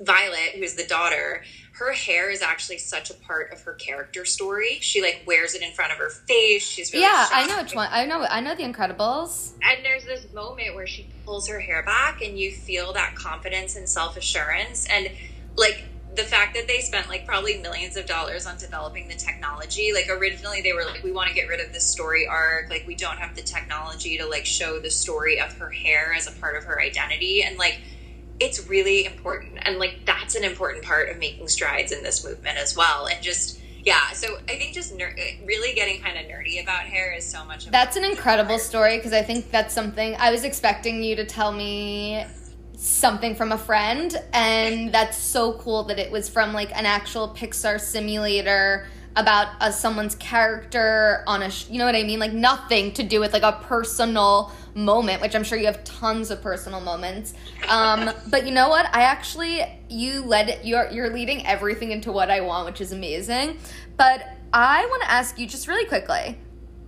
[0.00, 1.42] violet who's the daughter
[1.72, 5.62] her hair is actually such a part of her character story she like wears it
[5.62, 7.88] in front of her face she's really yeah, I know which one.
[7.90, 8.22] I know.
[8.22, 9.52] I know the Incredibles.
[9.62, 13.76] and there's this moment where she pulls her hair back and you feel that confidence
[13.76, 15.10] and self-assurance and
[15.56, 15.84] like
[16.16, 20.08] the fact that they spent like probably millions of dollars on developing the technology like
[20.08, 22.94] originally they were like we want to get rid of this story arc like we
[22.94, 26.56] don't have the technology to like show the story of her hair as a part
[26.56, 27.42] of her identity.
[27.42, 27.80] And like
[28.38, 32.58] it's really important and like that's an important part of making strides in this movement
[32.58, 36.62] as well and just yeah so i think just ner- really getting kind of nerdy
[36.62, 40.30] about hair is so much That's an incredible story because I think that's something I
[40.30, 42.26] was expecting you to tell me
[42.76, 47.28] something from a friend, and that's so cool that it was from like an actual
[47.30, 48.86] Pixar simulator
[49.16, 52.18] about a, someone's character on a, sh- you know what I mean?
[52.18, 56.30] Like nothing to do with like a personal moment, which I'm sure you have tons
[56.30, 57.32] of personal moments.
[57.68, 58.94] Um, but you know what?
[58.94, 63.58] I actually you led you're you're leading everything into what I want, which is amazing.
[63.96, 66.38] But I want to ask you just really quickly.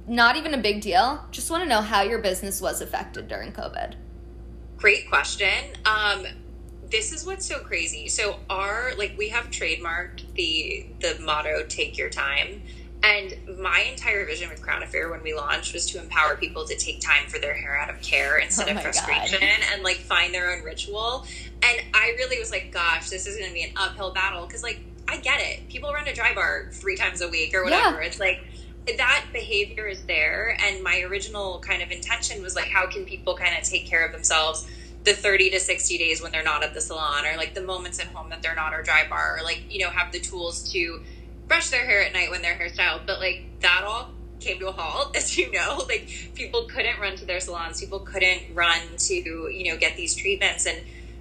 [0.07, 1.25] Not even a big deal.
[1.31, 3.95] Just want to know how your business was affected during COVID.
[4.79, 5.49] Great question.
[5.85, 6.25] Um,
[6.91, 8.09] this is what's so crazy.
[8.09, 12.63] So our like we have trademarked the the motto "Take your time."
[13.03, 16.77] And my entire vision with Crown Affair when we launched was to empower people to
[16.77, 19.61] take time for their hair out of care instead Oh of frustration God.
[19.73, 21.25] and like find their own ritual.
[21.63, 24.65] And I really was like, gosh, this is going to be an uphill battle because
[24.65, 25.69] like I get it.
[25.69, 28.01] People run a Drybar three times a week or whatever.
[28.03, 28.41] It's like
[28.97, 30.57] that behavior is there.
[30.61, 34.05] And my original kind of intention was like, how can people kind of take care
[34.05, 34.67] of themselves
[35.05, 38.01] the 30 to 60 days when they're not at the salon or like the moments
[38.01, 41.03] at home that they're not or Drybar or like, you know, have the tools to
[41.47, 43.07] brush their hair at night when they're hairstyled.
[43.07, 45.85] But like that all came to a halt, as you know.
[45.89, 50.15] Like people couldn't run to their salons, people couldn't run to, you know, get these
[50.15, 50.67] treatments.
[50.67, 50.79] And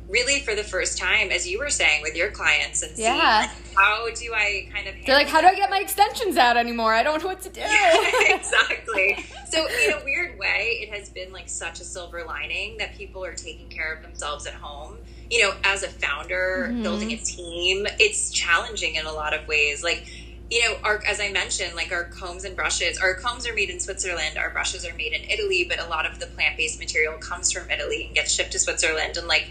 [0.09, 3.47] really for the first time, as you were saying with your clients and Yeah.
[3.49, 6.55] like, how do I kind of They're like, how do I get my extensions out
[6.55, 6.93] anymore?
[6.93, 7.61] I don't know what to do.
[8.21, 9.17] exactly.
[9.49, 13.23] So in a weird way, it has been like such a silver lining that people
[13.25, 14.97] are taking care of themselves at home.
[15.29, 16.83] You know, as a founder, Mhm.
[16.83, 19.83] building a team, it's challenging in a lot of ways.
[19.83, 20.05] Like,
[20.49, 23.69] you know, our as I mentioned, like our combs and brushes, our combs are made
[23.69, 26.79] in Switzerland, our brushes are made in Italy, but a lot of the plant based
[26.79, 29.49] material comes from Italy and gets shipped to Switzerland, and like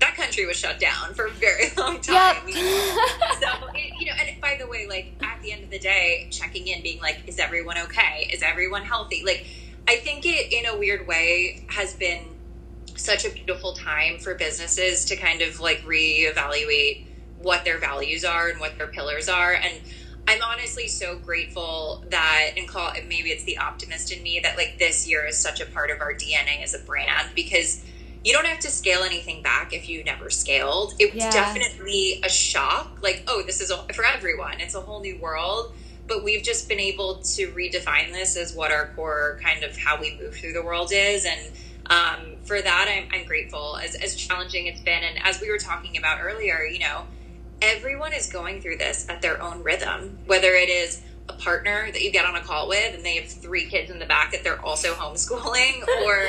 [0.00, 2.36] that country was shut down for a very long time.
[2.46, 2.56] Yep.
[3.40, 6.28] so it, you know and by the way like at the end of the day
[6.30, 9.46] checking in being like is everyone okay is everyone healthy like
[9.88, 12.20] i think it in a weird way has been
[12.96, 17.04] such a beautiful time for businesses to kind of like reevaluate
[17.42, 19.80] what their values are and what their pillars are and
[20.28, 24.78] i'm honestly so grateful that and call maybe it's the optimist in me that like
[24.78, 27.84] this year is such a part of our dna as a brand because
[28.26, 30.94] you don't have to scale anything back if you never scaled.
[30.98, 31.30] It was Yeah.
[31.30, 32.98] definitely a shock.
[33.00, 34.60] Like, oh, this is a, for everyone.
[34.60, 35.72] It's a whole new world.
[36.08, 40.00] But we've just been able to redefine this as what our core kind of how
[40.00, 41.24] we move through the world is.
[41.24, 41.40] And
[41.86, 43.76] um, for that, I'm, I'm grateful.
[43.76, 47.06] As, as challenging it's been, and as we were talking about earlier, you know,
[47.62, 50.18] everyone is going through this at their own rhythm.
[50.26, 53.28] Whether it is a partner that you get on a call with and they have
[53.28, 56.28] three kids in the back that they're also homeschooling, or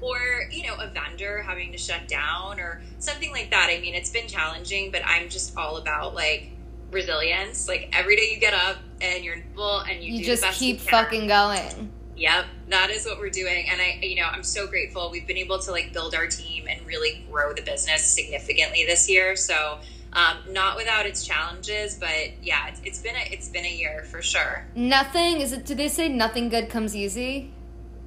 [0.00, 0.18] or
[0.50, 3.68] you know a vendor having to shut down or something like that.
[3.70, 6.50] I mean it's been challenging but i'm just all about like
[6.90, 7.68] resilience.
[7.68, 10.76] Like every day you get up and you're full and you, you do just keep
[10.76, 11.92] you fucking going.
[12.16, 13.66] yep that is what we're doing.
[13.68, 15.10] And i you know i'm so grateful.
[15.10, 19.08] We've been able to like build our team and really grow the business significantly this
[19.08, 19.36] year.
[19.36, 19.78] So
[20.16, 24.04] um, not without its challenges but yeah it's, it's been a it's been a year
[24.10, 25.64] for sure Nothing is it?
[25.64, 27.52] Do they say nothing good comes easy?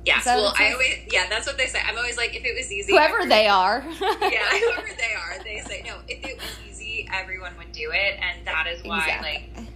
[0.05, 2.71] yes well i always yeah that's what they say i'm always like if it was
[2.71, 3.83] easy Whoever they are.
[4.01, 5.97] yeah, whoever they are, they say no.
[6.07, 8.99] If it was easy, everyone would do it, and that is why.
[8.99, 9.49] Exactly.
[9.55, 9.67] Like,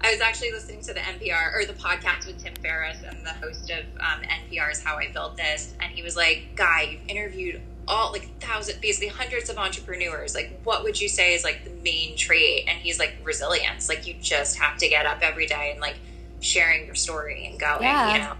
[0.00, 3.32] I was actually listening to the NPR or the podcast with Tim Ferriss and the
[3.34, 7.60] host of um, NPR's How I Built This, and he was like, "Guy, you've interviewed
[7.88, 10.34] all like thousands, basically hundreds of entrepreneurs.
[10.34, 13.88] Like, what would you say is like the main trait?" And he's like, "Resilience.
[13.88, 15.96] Like, you just have to get up every day and like
[16.40, 17.82] sharing your story and going.
[17.82, 18.12] Yeah.
[18.12, 18.32] You know."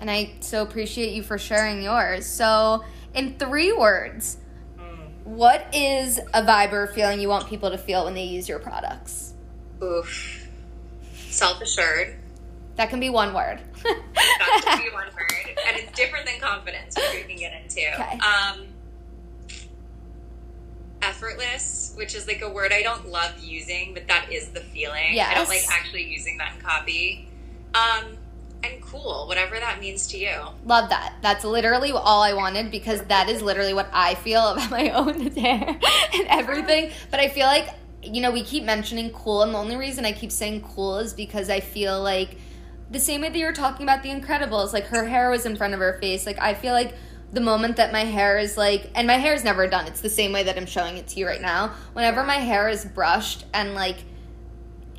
[0.00, 2.26] and I so appreciate you for sharing yours.
[2.26, 4.38] So, in three words,
[4.78, 5.08] Mm.
[5.24, 8.58] what is a vibe or feeling you want people to feel when they use your
[8.58, 9.34] products?
[9.82, 10.46] Oof.
[11.28, 12.16] Self assured.
[12.76, 13.60] That can be one word.
[13.84, 17.80] That should be one word, and it's different than confidence, which we can get into.
[17.94, 18.18] Okay.
[18.18, 18.66] Um,
[21.02, 25.16] effortless, which is like a word I don't love using, but that is the feeling.
[25.20, 27.28] I don't like actually using that in copy.
[27.74, 28.16] Um,
[28.64, 30.34] and cool, whatever that means to you.
[30.64, 31.14] Love that.
[31.20, 35.30] That's literally all I wanted because that is literally what I feel about my own
[35.32, 35.78] hair
[36.14, 36.90] and everything.
[37.10, 37.68] But I feel like,
[38.02, 41.12] you know, we keep mentioning cool, and the only reason I keep saying cool is
[41.12, 42.38] because I feel like
[42.90, 45.56] the same way that you were talking about The Incredibles, like her hair was in
[45.56, 46.26] front of her face.
[46.26, 46.94] Like, I feel like
[47.34, 50.08] the moment that my hair is like, and my hair is never done, it's the
[50.08, 51.74] same way that I'm showing it to you right now.
[51.92, 53.96] Whenever my hair is brushed and like,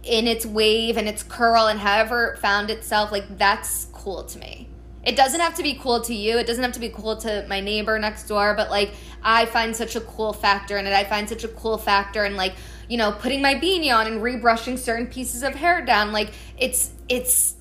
[0.06, 4.38] in its wave and its curl and however it found itself, like that's cool to
[4.38, 4.69] me.
[5.04, 6.38] It doesn't have to be cool to you.
[6.38, 8.91] It doesn't have to be cool to my neighbor next door, but like
[9.24, 10.93] I find such a cool factor in it.
[10.93, 12.54] I find such a cool factor in like,
[12.88, 16.12] you know, putting my beanie on and rebrushing certain pieces of hair down.
[16.12, 17.54] Like it's it's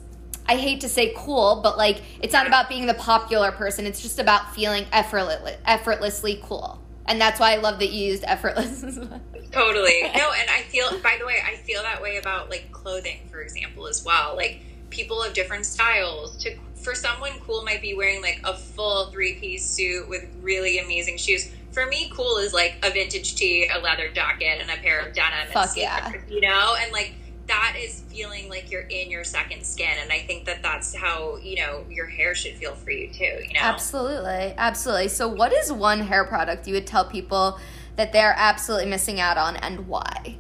[0.47, 3.87] I hate to say cool, but like it's not about being the popular person.
[3.87, 6.81] It's just about feeling effortless, effortlessly cool.
[7.07, 8.83] and that's why I love that you used effortless.
[9.53, 10.03] totally.
[10.17, 10.91] No, and I feel.
[11.01, 14.37] By the way, I feel that way about like clothing, for example, as well.
[14.37, 16.37] Like people of different styles.
[16.45, 20.79] To for someone, cool might be wearing like a full three piece suit with really
[20.79, 21.51] amazing shoes.
[21.73, 25.15] For me, cool is like a vintage tee, a leather jacket, and a pair of
[25.15, 25.49] denim.
[25.53, 26.13] Fuck and yeah.
[26.29, 27.15] You know, and like
[27.47, 31.37] that is feeling like you're in your second skin and i think that that's how
[31.37, 33.61] you know your hair should feel for you too you know?
[33.61, 35.09] Absolutely absolutely.
[35.09, 37.59] So what is one hair product you would tell people
[37.97, 40.37] that they're absolutely missing out on and why?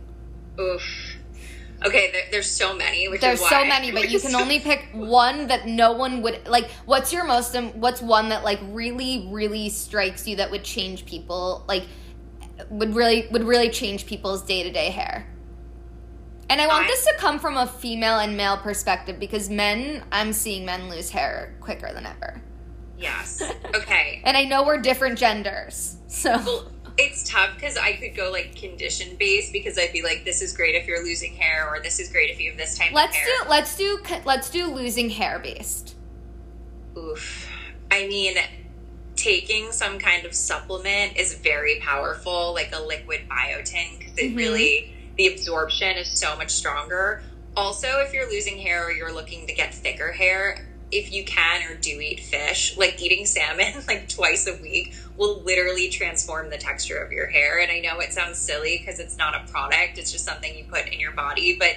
[0.58, 1.16] Oof.
[1.84, 4.88] Okay there, there's so many which there's is so many but you can only pick
[4.92, 9.28] one that no one would like what's your most um, what's one that like really
[9.30, 11.84] really strikes you that would change people like
[12.70, 15.26] would really would really change people's day-to-day hair
[16.54, 20.32] and I want this to come from a female and male perspective because men, I'm
[20.32, 22.40] seeing men lose hair quicker than ever.
[22.96, 23.42] Yes.
[23.74, 24.22] Okay.
[24.24, 25.96] and I know we're different genders.
[26.06, 30.24] So well, it's tough because I could go like condition based because I'd be like,
[30.24, 32.78] this is great if you're losing hair, or this is great if you have this
[32.78, 33.32] type let's of hair.
[33.42, 35.96] Do, let's do let's do losing hair based.
[36.96, 37.50] Oof.
[37.90, 38.36] I mean,
[39.16, 44.36] taking some kind of supplement is very powerful, like a liquid biotin, because it mm-hmm.
[44.36, 47.22] really the absorption is so much stronger.
[47.56, 51.62] Also, if you're losing hair or you're looking to get thicker hair, if you can
[51.68, 56.56] or do eat fish, like eating salmon like twice a week will literally transform the
[56.56, 57.60] texture of your hair.
[57.60, 60.64] And I know it sounds silly because it's not a product, it's just something you
[60.64, 61.76] put in your body, but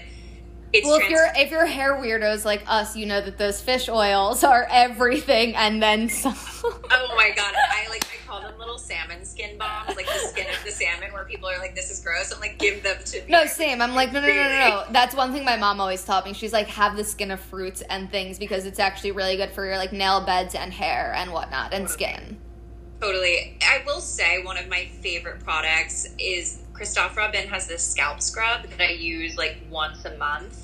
[0.74, 3.62] it's well, trans- if you're if you're hair weirdos like us, you know that those
[3.62, 6.36] fish oils are everything, and then some.
[6.64, 7.54] oh my god!
[7.56, 11.14] I like I call them little salmon skin bombs, like the skin of the salmon,
[11.14, 13.26] where people are like, "This is gross." I'm like, give them to me.
[13.30, 13.82] No, same.
[13.82, 14.84] I'm like, no, no, no, no, no.
[14.92, 16.34] That's one thing my mom always taught me.
[16.34, 19.66] She's like, have the skin of fruits and things because it's actually really good for
[19.66, 22.38] your like nail beds and hair and whatnot and skin.
[23.00, 23.58] Totally.
[23.62, 28.64] I will say one of my favorite products is Christophe Robin has this scalp scrub
[28.70, 30.64] that I use like once a month.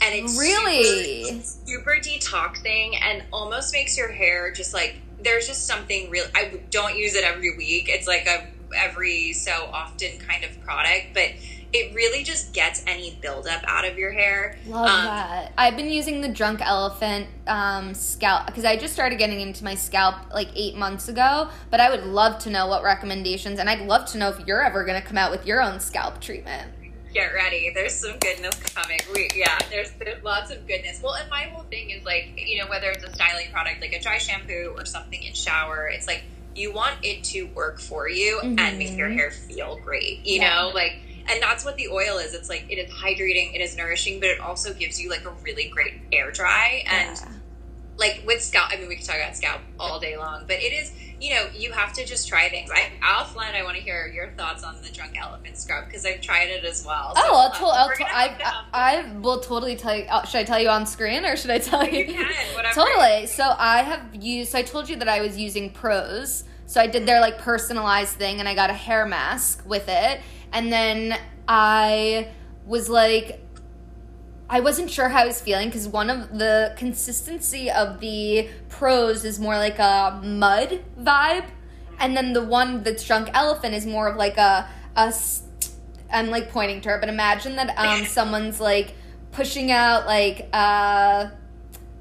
[0.00, 5.66] And it's really super, super detoxing and almost makes your hair just like there's just
[5.66, 7.88] something real I don't use it every week.
[7.88, 11.30] It's like a every so often kind of product, but
[11.72, 14.56] it really just gets any buildup out of your hair.
[14.66, 15.52] Love um, that.
[15.58, 19.74] I've been using the Drunk Elephant um, scalp because I just started getting into my
[19.74, 21.50] scalp like eight months ago.
[21.70, 24.62] But I would love to know what recommendations, and I'd love to know if you're
[24.62, 26.72] ever going to come out with your own scalp treatment.
[27.12, 27.70] Get ready.
[27.74, 29.00] There's some goodness coming.
[29.14, 31.00] We, yeah, there's there's lots of goodness.
[31.02, 33.92] Well, and my whole thing is like, you know, whether it's a styling product like
[33.92, 36.22] a dry shampoo or something in shower, it's like
[36.54, 38.58] you want it to work for you mm-hmm.
[38.58, 40.26] and make your hair feel great.
[40.26, 40.54] You yeah.
[40.54, 42.34] know, like and that's what the oil is.
[42.34, 45.32] It's like it is hydrating it is nourishing but it also gives you like a
[45.42, 46.84] really great air dry.
[46.86, 47.28] And yeah.
[47.96, 50.72] like with scalp i mean we could talk about scalp all day long but it
[50.72, 52.70] is you know you have to just try things.
[52.72, 52.90] I,
[53.46, 56.48] and i want to hear your thoughts on the drunk elephant scrub because i've tried
[56.48, 57.14] it as well.
[57.14, 60.38] So oh i'll, to- I'll to- I, I, I, will totally tell you oh, should
[60.38, 62.14] i tell you on screen or should i tell you, you?
[62.14, 63.26] can, totally.
[63.26, 66.44] So i have used so i told you that i was using Prose.
[66.66, 70.20] So i did their like personalized thing and i got a hair mask with it
[70.52, 72.28] and then I
[72.66, 73.44] was like,
[74.50, 79.24] I wasn't sure how I was feeling because one of the consistency of the Prose
[79.24, 81.46] is more like a mud vibe,
[81.98, 85.12] and then the one that's drunk elephant is more of like a a.
[86.10, 88.94] I'm like pointing to her, but imagine that um someone's like
[89.32, 91.28] pushing out like uh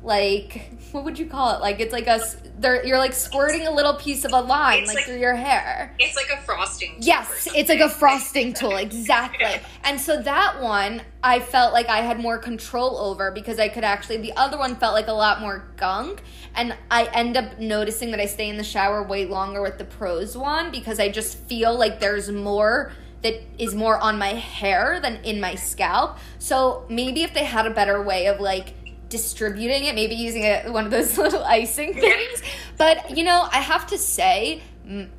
[0.03, 1.62] like what would you call it?
[1.62, 2.21] Like it's like a
[2.60, 5.93] they're you're like squirting a little piece of a line like, like, through your hair.
[5.99, 6.95] It's like a frosting.
[6.99, 9.60] yes, it's like a frosting tool exactly.
[9.83, 13.83] And so that one I felt like I had more control over because I could
[13.83, 14.17] actually.
[14.17, 16.23] The other one felt like a lot more gunk,
[16.55, 19.86] and I end up noticing that I stay in the shower way longer with the
[19.86, 22.91] Prose one because I just feel like there's more
[23.23, 26.17] that is more on my hair than in my scalp.
[26.39, 28.73] So maybe if they had a better way of like
[29.09, 32.41] distributing it, maybe using a, one of those little icing things.
[32.77, 34.61] But you know, I have to say,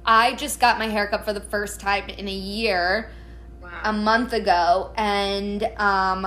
[0.05, 3.11] I just got my haircut for the first time in a year,
[3.63, 3.81] wow.
[3.85, 6.27] a month ago, and um,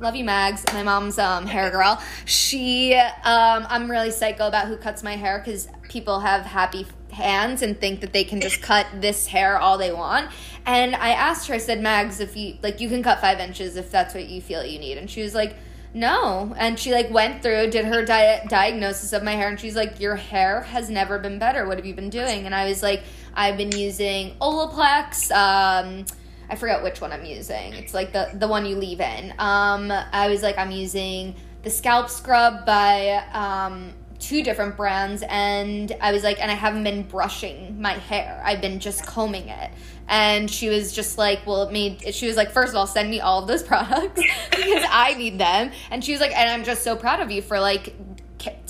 [0.00, 2.02] love you, Mags, my mom's um, hair girl.
[2.24, 7.62] She, um, I'm really psycho about who cuts my hair because people have happy hands
[7.62, 10.30] and think that they can just cut this hair all they want.
[10.66, 13.76] And I asked her, I said, Mags, if you like, you can cut five inches
[13.76, 15.56] if that's what you feel you need, and she was like
[15.94, 16.54] no.
[16.56, 20.00] And she like went through, did her di- diagnosis of my hair, and she's like,
[20.00, 21.66] Your hair has never been better.
[21.66, 22.46] What have you been doing?
[22.46, 23.02] And I was like,
[23.34, 25.30] I've been using Olaplex.
[25.30, 26.04] Um,
[26.48, 27.72] I forget which one I'm using.
[27.74, 29.32] It's like the, the one you leave in.
[29.38, 35.94] Um, I was like, I'm using the scalp scrub by um, two different brands and
[36.00, 38.40] I was like and I haven't been brushing my hair.
[38.44, 39.70] I've been just combing it.
[40.08, 43.10] And she was just like, well, it made she was like, first of all, send
[43.10, 45.72] me all of those products because I need them.
[45.90, 47.94] And she was like, and I'm just so proud of you for like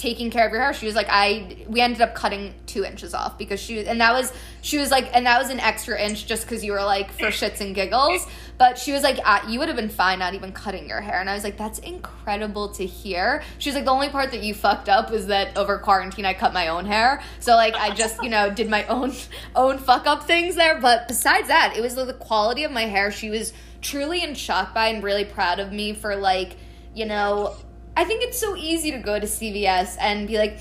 [0.03, 0.75] taking care of your hair.
[0.75, 4.13] She was like, I we ended up cutting two inches off because she and that
[4.13, 7.13] was she was like, and that was an extra inch just because you were like
[7.13, 8.27] for shits and giggles.
[8.59, 11.21] But she was like, ah, you would have been fine not even cutting your hair.
[11.21, 13.45] And I was like, that's incredible to hear.
[13.59, 16.35] She was like, the only part that you fucked up was that over quarantine I
[16.35, 17.23] cut my own hair.
[17.39, 19.13] So like I just you know did my own
[19.55, 20.81] own fuck up things there.
[20.81, 23.13] But besides that, it was the quality of my hair.
[23.13, 26.57] She was truly in shock by and really proud of me for like
[26.93, 27.55] you know
[27.97, 30.59] I think it's so easy to go to CVS and be like,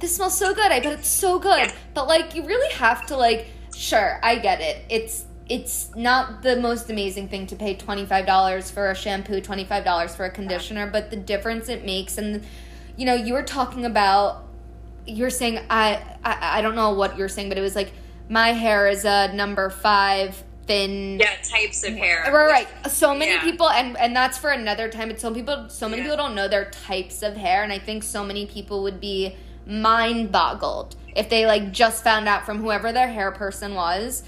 [0.00, 0.70] this smells so good.
[0.70, 1.72] I bet it's so good.
[1.94, 4.84] But like, you really have to like, sure, I get it.
[4.88, 10.24] It's it's not the most amazing thing to pay $25 for a shampoo, $25 for
[10.24, 12.42] a conditioner, but the difference it makes and
[12.96, 14.44] you know, you were talking about
[15.06, 17.92] you're saying I, I I don't know what you're saying, but it was like
[18.28, 23.32] my hair is a number 5 thin yeah types of hair right right so many
[23.32, 23.40] yeah.
[23.40, 26.08] people and and that's for another time but some people so many yeah.
[26.08, 29.34] people don't know their types of hair and i think so many people would be
[29.66, 34.22] mind boggled if they like just found out from whoever their hair person was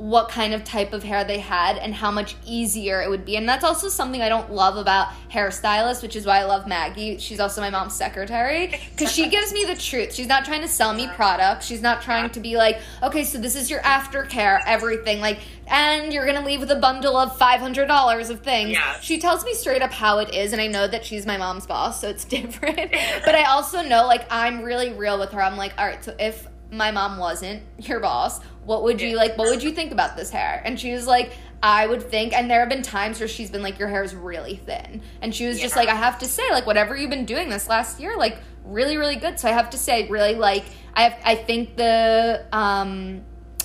[0.00, 3.36] what kind of type of hair they had and how much easier it would be.
[3.36, 7.18] And that's also something I don't love about hairstylists, which is why I love Maggie.
[7.18, 10.14] She's also my mom's secretary because she gives me the truth.
[10.14, 11.66] She's not trying to sell me products.
[11.66, 15.20] She's not trying to be like, okay, so this is your aftercare, everything.
[15.20, 18.70] Like, and you're gonna leave with a bundle of $500 of things.
[18.70, 18.98] Yeah.
[19.00, 21.66] She tells me straight up how it is, and I know that she's my mom's
[21.66, 22.90] boss, so it's different.
[23.24, 25.42] but I also know, like, I'm really real with her.
[25.42, 28.40] I'm like, all right, so if my mom wasn't your boss,
[28.70, 29.36] what would you like?
[29.36, 30.62] What would you think about this hair?
[30.64, 33.62] And she was like, I would think, and there have been times where she's been
[33.62, 35.02] like, Your hair is really thin.
[35.20, 35.64] And she was yeah.
[35.64, 38.38] just like, I have to say, like, whatever you've been doing this last year, like,
[38.64, 39.40] really, really good.
[39.40, 40.64] So I have to say, really, like,
[40.94, 43.22] I have, I think the um,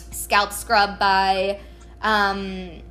[0.09, 1.59] scalp scrub by
[2.01, 2.81] um,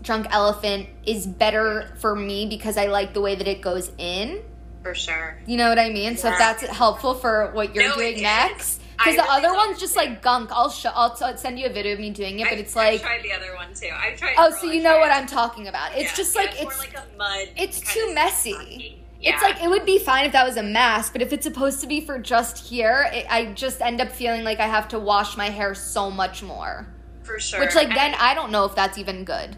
[0.00, 4.44] Drunk Elephant is better for me because I like the way that it goes in.
[4.84, 5.42] For sure.
[5.44, 6.12] You know what I mean?
[6.12, 6.18] Yeah.
[6.18, 8.80] So if that's helpful for what you're no, doing next.
[9.04, 10.50] Because the really other one's just like gunk.
[10.52, 10.90] I'll show.
[10.94, 13.00] I'll t- send you a video of me doing it, but I've, it's like.
[13.00, 13.90] I've tried the other one too.
[13.94, 14.34] I've tried.
[14.38, 15.92] Oh, so you know what I'm talking about?
[15.92, 17.48] It's yeah, just like yeah, it's, like a mud.
[17.56, 19.04] It's too messy.
[19.20, 19.34] Yeah.
[19.34, 21.80] It's like it would be fine if that was a mask, but if it's supposed
[21.80, 24.98] to be for just here, it, I just end up feeling like I have to
[24.98, 26.86] wash my hair so much more.
[27.22, 27.60] For sure.
[27.60, 29.56] Which, like, then I don't know if that's even good.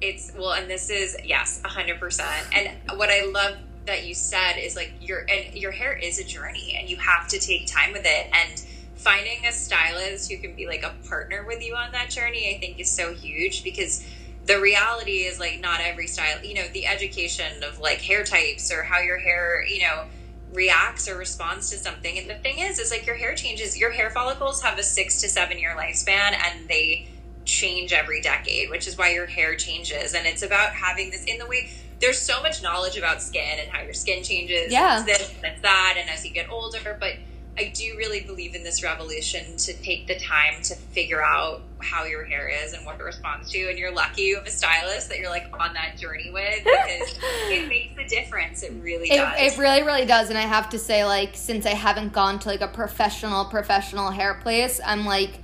[0.00, 2.46] It's well, and this is yes, hundred percent.
[2.52, 6.24] And what I love that you said is like your and your hair is a
[6.24, 8.62] journey, and you have to take time with it and
[8.98, 12.58] finding a stylist who can be like a partner with you on that journey, I
[12.58, 14.04] think is so huge because
[14.46, 18.72] the reality is like not every style, you know, the education of like hair types
[18.72, 20.04] or how your hair, you know,
[20.52, 22.18] reacts or responds to something.
[22.18, 25.20] And the thing is, is like your hair changes, your hair follicles have a six
[25.20, 27.08] to seven year lifespan and they
[27.44, 30.14] change every decade, which is why your hair changes.
[30.14, 31.70] And it's about having this in the way
[32.00, 34.72] there's so much knowledge about skin and how your skin changes.
[34.72, 34.98] Yeah.
[34.98, 35.96] It's this and it's that.
[35.98, 37.14] And as you get older, but
[37.58, 42.04] I do really believe in this revolution to take the time to figure out how
[42.04, 43.68] your hair is and what it responds to.
[43.68, 47.18] And you're lucky you have a stylist that you're like on that journey with because
[47.50, 48.62] it makes a difference.
[48.62, 49.40] It really does.
[49.40, 50.28] It, it really, really does.
[50.28, 54.10] And I have to say, like, since I haven't gone to like a professional, professional
[54.10, 55.40] hair place, I'm like,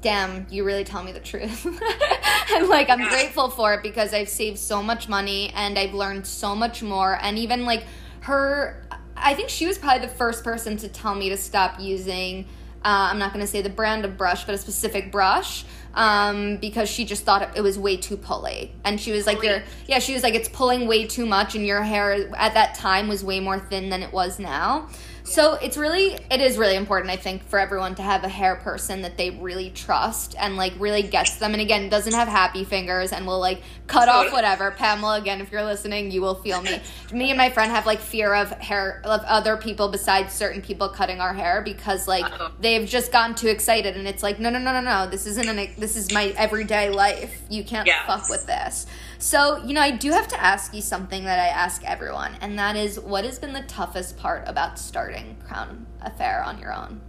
[0.00, 1.66] damn, you really tell me the truth.
[2.54, 3.08] and like, I'm yeah.
[3.08, 7.18] grateful for it because I've saved so much money and I've learned so much more.
[7.20, 7.84] And even like
[8.20, 8.84] her
[9.22, 12.46] I think she was probably the first person to tell me to stop using.
[12.84, 15.64] Uh, I'm not going to say the brand of brush, but a specific brush
[15.94, 18.72] um, because she just thought it was way too pulley.
[18.84, 21.64] And she was like, "You're yeah." She was like, "It's pulling way too much, and
[21.64, 24.88] your hair at that time was way more thin than it was now."
[25.24, 28.56] So it's really, it is really important, I think, for everyone to have a hair
[28.56, 31.52] person that they really trust and like really gets them.
[31.52, 34.70] And again, doesn't have happy fingers and will like cut off whatever.
[34.72, 36.80] Pamela, again, if you're listening, you will feel me.
[37.12, 40.88] me and my friend have like fear of hair of other people besides certain people
[40.88, 42.52] cutting our hair because like Uh-oh.
[42.60, 45.48] they've just gotten too excited and it's like no no no no no this isn't
[45.48, 47.42] an this is my everyday life.
[47.48, 48.06] You can't yes.
[48.06, 48.86] fuck with this.
[49.22, 52.58] So, you know, I do have to ask you something that I ask everyone, and
[52.58, 57.00] that is what has been the toughest part about starting Crown Affair on your own?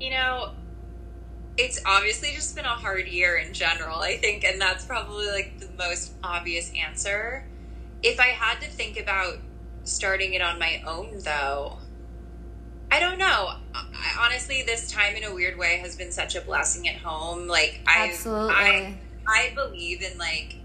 [0.00, 0.50] You know,
[1.56, 5.60] it's obviously just been a hard year in general, I think, and that's probably like
[5.60, 7.46] the most obvious answer.
[8.02, 9.36] If I had to think about
[9.84, 11.78] starting it on my own, though,
[12.90, 13.52] I don't know.
[13.72, 17.46] I, honestly, this time in a weird way has been such a blessing at home.
[17.46, 18.52] Like, I, Absolutely.
[18.52, 18.98] I
[19.28, 20.56] I believe in like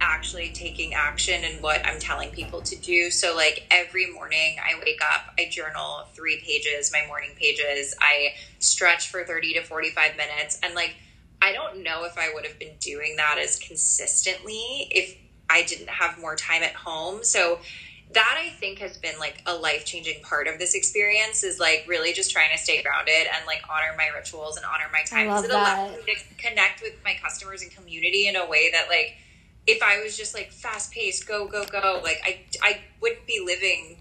[0.00, 3.10] actually taking action and what I'm telling people to do.
[3.10, 8.30] So, like every morning I wake up, I journal three pages, my morning pages, I
[8.58, 10.58] stretch for 30 to 45 minutes.
[10.62, 10.96] And like,
[11.42, 15.16] I don't know if I would have been doing that as consistently if
[15.50, 17.24] I didn't have more time at home.
[17.24, 17.58] So,
[18.12, 21.84] that I think has been like a life changing part of this experience is like
[21.86, 25.26] really just trying to stay grounded and like honor my rituals and honor my time
[25.26, 28.88] because it allows me to connect with my customers and community in a way that
[28.88, 29.16] like
[29.66, 33.42] if I was just like fast paced, go, go, go, like I, I wouldn't be
[33.44, 33.98] living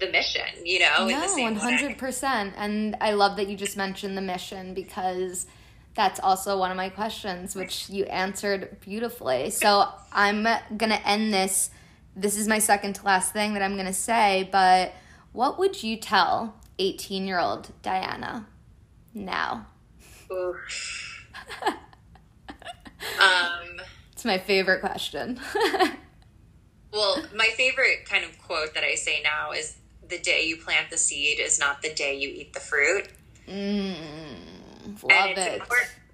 [0.00, 2.54] the mission, you know, no, one hundred percent.
[2.56, 5.46] And I love that you just mentioned the mission because
[5.94, 9.50] that's also one of my questions, which you answered beautifully.
[9.50, 10.42] So I'm
[10.76, 11.70] gonna end this.
[12.16, 14.94] This is my second to last thing that I'm gonna say, but
[15.32, 18.46] what would you tell 18 year old Dianna
[19.12, 19.66] now?
[23.20, 23.80] um
[24.12, 25.40] it's my favorite question.
[26.92, 29.76] well, my favorite kind of quote that I say now is
[30.08, 33.08] the day you plant the seed is not the day you eat the fruit.
[33.48, 35.62] Mm, love it.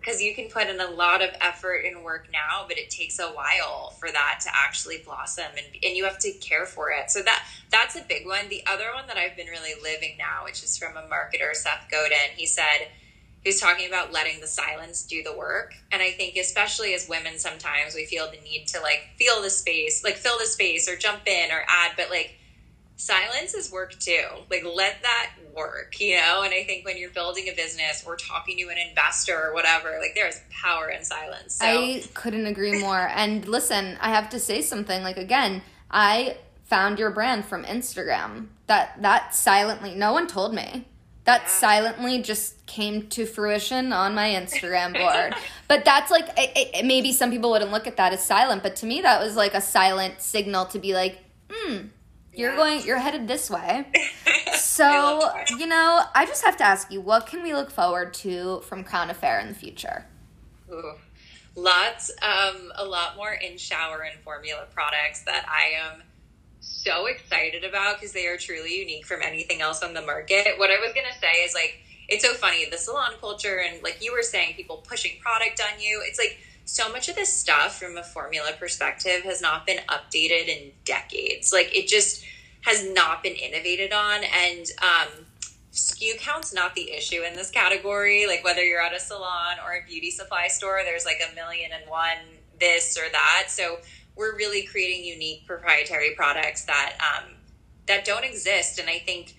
[0.01, 3.18] Because you can put in a lot of effort and work now, but it takes
[3.18, 7.11] a while for that to actually blossom, and, and you have to care for it.
[7.11, 8.48] So that that's a big one.
[8.48, 11.86] The other one that I've been really living now, which is from a marketer, Seth
[11.90, 12.34] Godin.
[12.34, 12.88] He said,
[13.44, 15.74] who's talking about letting the silence do the work.
[15.92, 19.51] And I think, especially as women, sometimes we feel the need to like feel the
[19.51, 22.36] space, like fill the space or jump in or add, but like
[23.01, 24.24] silence is work too.
[24.51, 26.42] Like let that work, you know?
[26.42, 29.96] And I think when you're building a business or talking to an investor or whatever,
[30.01, 31.55] like there is power in silence.
[31.55, 31.64] So.
[31.66, 33.09] I couldn't agree more.
[33.09, 38.48] and listen, I have to say something like again, I found your brand from Instagram.
[38.66, 40.86] That that silently no one told me
[41.24, 41.48] that yeah.
[41.48, 45.34] silently just came to fruition on my Instagram board.
[45.68, 48.76] but that's like, it, it, maybe some people wouldn't look at that as silent, but
[48.76, 51.18] to me, that was like a silent signal to be like,
[51.51, 51.82] hmm,
[52.41, 53.86] you're going, you're headed this way.
[54.57, 58.61] so, you know, I just have to ask you, what can we look forward to
[58.61, 60.07] from Crown Affair in the future?
[60.72, 60.95] Ooh.
[61.55, 66.03] Lots, um, a lot more in shower and formula products that I am
[66.61, 70.47] so excited about because they are truly unique from anything else on the market.
[70.57, 71.78] What I was going to say is like,
[72.09, 75.80] it's so funny the salon culture and like you were saying, people pushing product on
[75.80, 76.03] you.
[76.07, 80.48] It's like so much of this stuff from a formula perspective has not been updated
[80.48, 81.52] in decades.
[81.52, 82.24] Like it just
[82.62, 84.20] has not been innovated on.
[84.24, 85.26] And, um,
[85.72, 88.26] SKU count's not the issue in this category.
[88.26, 91.70] Like whether you're at a salon or a beauty supply store, there's like a million
[91.72, 92.18] and one
[92.58, 93.44] this or that.
[93.48, 93.78] So
[94.16, 97.30] we're really creating unique proprietary products that um,
[97.86, 99.34] that don't exist and i think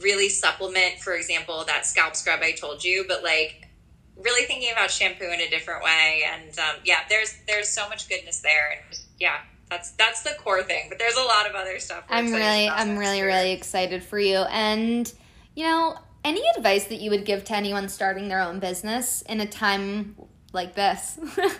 [0.00, 3.68] really supplement for example that scalp scrub i told you but like
[4.16, 6.22] really thinking about shampoo in a different way.
[6.32, 8.72] And um, yeah there's there's so much goodness there.
[8.72, 9.38] And just, yeah
[9.70, 10.86] that's that's the core thing.
[10.88, 13.26] But there's a lot of other stuff i'm really i'm really year.
[13.26, 14.38] really excited for you.
[14.38, 15.12] And
[15.54, 19.40] you know any advice that you would give to anyone starting their own business in
[19.40, 20.16] a time
[20.52, 21.18] like this?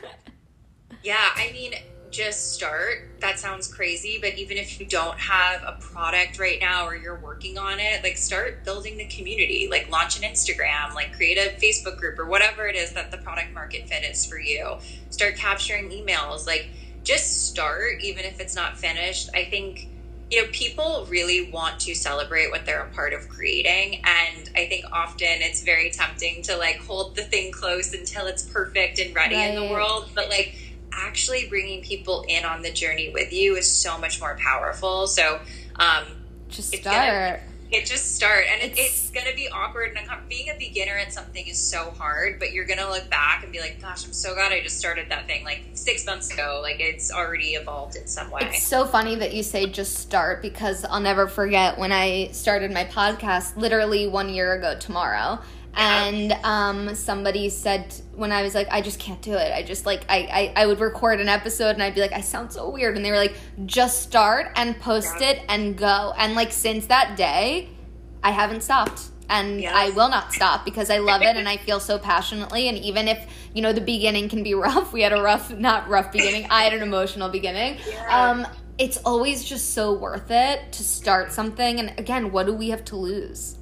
[1.03, 1.75] Yeah i mean
[2.13, 3.09] just start.
[3.21, 7.19] That sounds crazy, but even if you don't have a product right now or you're
[7.19, 11.59] working on it, like start building the community, like launch an Instagram, like create a
[11.59, 14.77] Facebook group or whatever it is that the product market fit is for you.
[15.11, 16.69] Start capturing emails, like
[17.03, 19.31] just start, even if it's not finished.
[19.35, 19.89] I think
[20.31, 23.97] you know, people really want to celebrate what they're a part of creating.
[23.97, 28.43] And I think often it's very tempting to like hold the thing close until it's
[28.43, 29.51] perfect and ready right.
[29.51, 30.09] in the world.
[30.15, 30.57] But like,
[30.93, 35.07] actually bringing people in on the journey with you is so much more powerful.
[35.07, 35.41] So,
[35.77, 36.05] um,
[36.49, 37.41] just start.
[37.71, 39.97] it just start, and it's, it's going to be awkward.
[39.97, 43.43] And being a beginner at something is so hard, but you're going to look back
[43.43, 46.33] and be like, "Gosh, I'm so glad I just started that thing like six months
[46.33, 46.61] ago.
[46.63, 50.43] Like it's already evolved in some way." It's so funny that you say just start
[50.43, 55.41] because I'll never forget when I started my podcast, literally one year ago tomorrow
[55.75, 59.53] and um, somebody said when I was like, I just can't do it.
[59.53, 62.21] I just like I, I I would record an episode and I'd be like, I
[62.21, 63.35] sound so weird, and they were like,
[63.67, 66.13] just start and post it and go.
[66.17, 67.71] And like since that day,
[68.23, 69.09] I haven't stopped.
[69.31, 69.73] And yes.
[69.75, 72.69] I will not stop because I love it and I feel so passionately.
[72.69, 75.89] And even if, you know, the beginning can be rough, we had a rough, not
[75.89, 77.79] rough beginning, I had an emotional beginning.
[77.89, 78.31] Yeah.
[78.31, 78.47] Um,
[78.77, 81.81] it's always just so worth it to start something.
[81.81, 83.57] And again, what do we have to lose?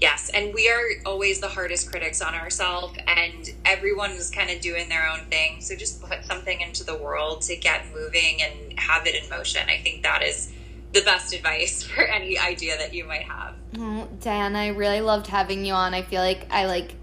[0.00, 4.60] Yes, and we are always the hardest critics on ourselves, and everyone is kind of
[4.60, 5.60] doing their own thing.
[5.60, 9.68] So just put something into the world to get moving and have it in motion.
[9.68, 10.52] I think that is
[10.92, 13.54] the best advice for any idea that you might have.
[13.76, 15.94] Oh, Dan, I really loved having you on.
[15.94, 16.94] I feel like I like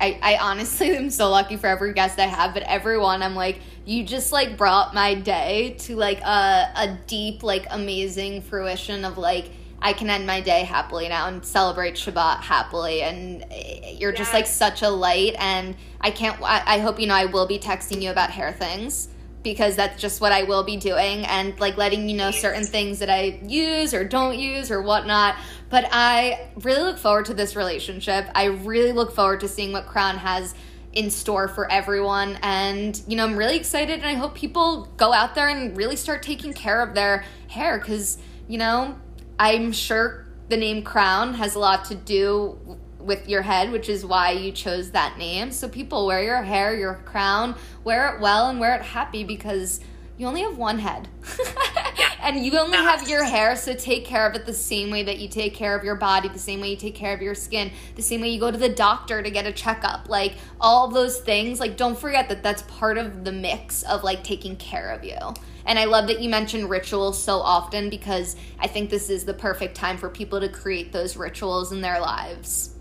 [0.00, 3.60] I, I honestly am so lucky for every guest I have, but everyone I'm like,
[3.84, 9.18] you just like brought my day to like a a deep, like amazing fruition of
[9.18, 13.02] like I can end my day happily now and celebrate Shabbat happily.
[13.02, 15.34] And eh, you're just like such a light.
[15.38, 18.52] And I can't, I, I hope you know I will be texting you about hair
[18.52, 19.08] things
[19.42, 22.98] because that's just what I will be doing and like letting you know certain things
[22.98, 25.36] that I use or don't use or whatnot.
[25.70, 28.26] But I really look forward to this relationship.
[28.34, 30.54] I really look forward to seeing what Crown has
[30.92, 32.38] in store for everyone.
[32.42, 35.96] And, you know, I'm really excited and I hope people go out there and really
[35.96, 38.18] start taking care of their hair because,
[38.48, 38.98] you know,
[39.38, 42.58] I'm sure the name Crown has a lot to do
[42.98, 45.52] with your head, which is why you chose that name.
[45.52, 49.80] So people wear your hair, your crown, wear it well and wear it happy because
[50.16, 51.08] you only have one head.
[52.22, 55.18] and you only have your hair, so take care of it the same way that
[55.18, 57.70] you take care of your body, the same way you take care of your skin,
[57.94, 60.08] the same way you go to the doctor to get a checkup.
[60.08, 64.24] Like all those things, like don't forget that that's part of the mix of like
[64.24, 65.18] taking care of you.
[65.66, 69.34] And I love that you mentioned rituals so often because I think this is the
[69.34, 72.74] perfect time for people to create those rituals in their lives.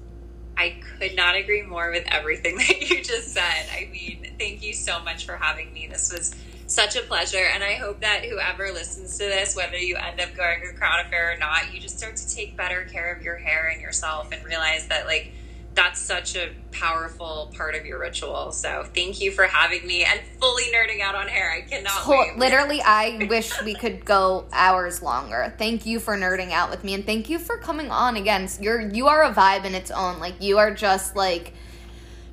[0.57, 3.65] I could not agree more with everything that you just said.
[3.71, 5.87] I mean, thank you so much for having me.
[5.87, 6.33] This was
[6.67, 7.45] such a pleasure.
[7.53, 11.05] And I hope that whoever listens to this, whether you end up going to Crown
[11.05, 14.31] Affair or not, you just start to take better care of your hair and yourself
[14.31, 15.31] and realize that, like,
[15.77, 18.51] that's such a powerful part of your ritual.
[18.51, 21.51] So thank you for having me and fully nerding out on hair.
[21.51, 22.35] I cannot wait.
[22.35, 25.53] Literally, I wish we could go hours longer.
[25.59, 28.49] Thank you for nerding out with me and thank you for coming on again.
[28.59, 30.19] You're you are a vibe in its own.
[30.19, 31.53] Like you are just like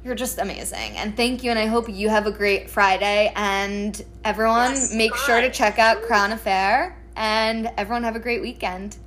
[0.05, 0.97] you're just amazing.
[0.99, 5.17] And thank you and I hope you have a great Friday and everyone yes, make
[5.17, 8.99] sure to check out Crown Affair and everyone have a great weekend.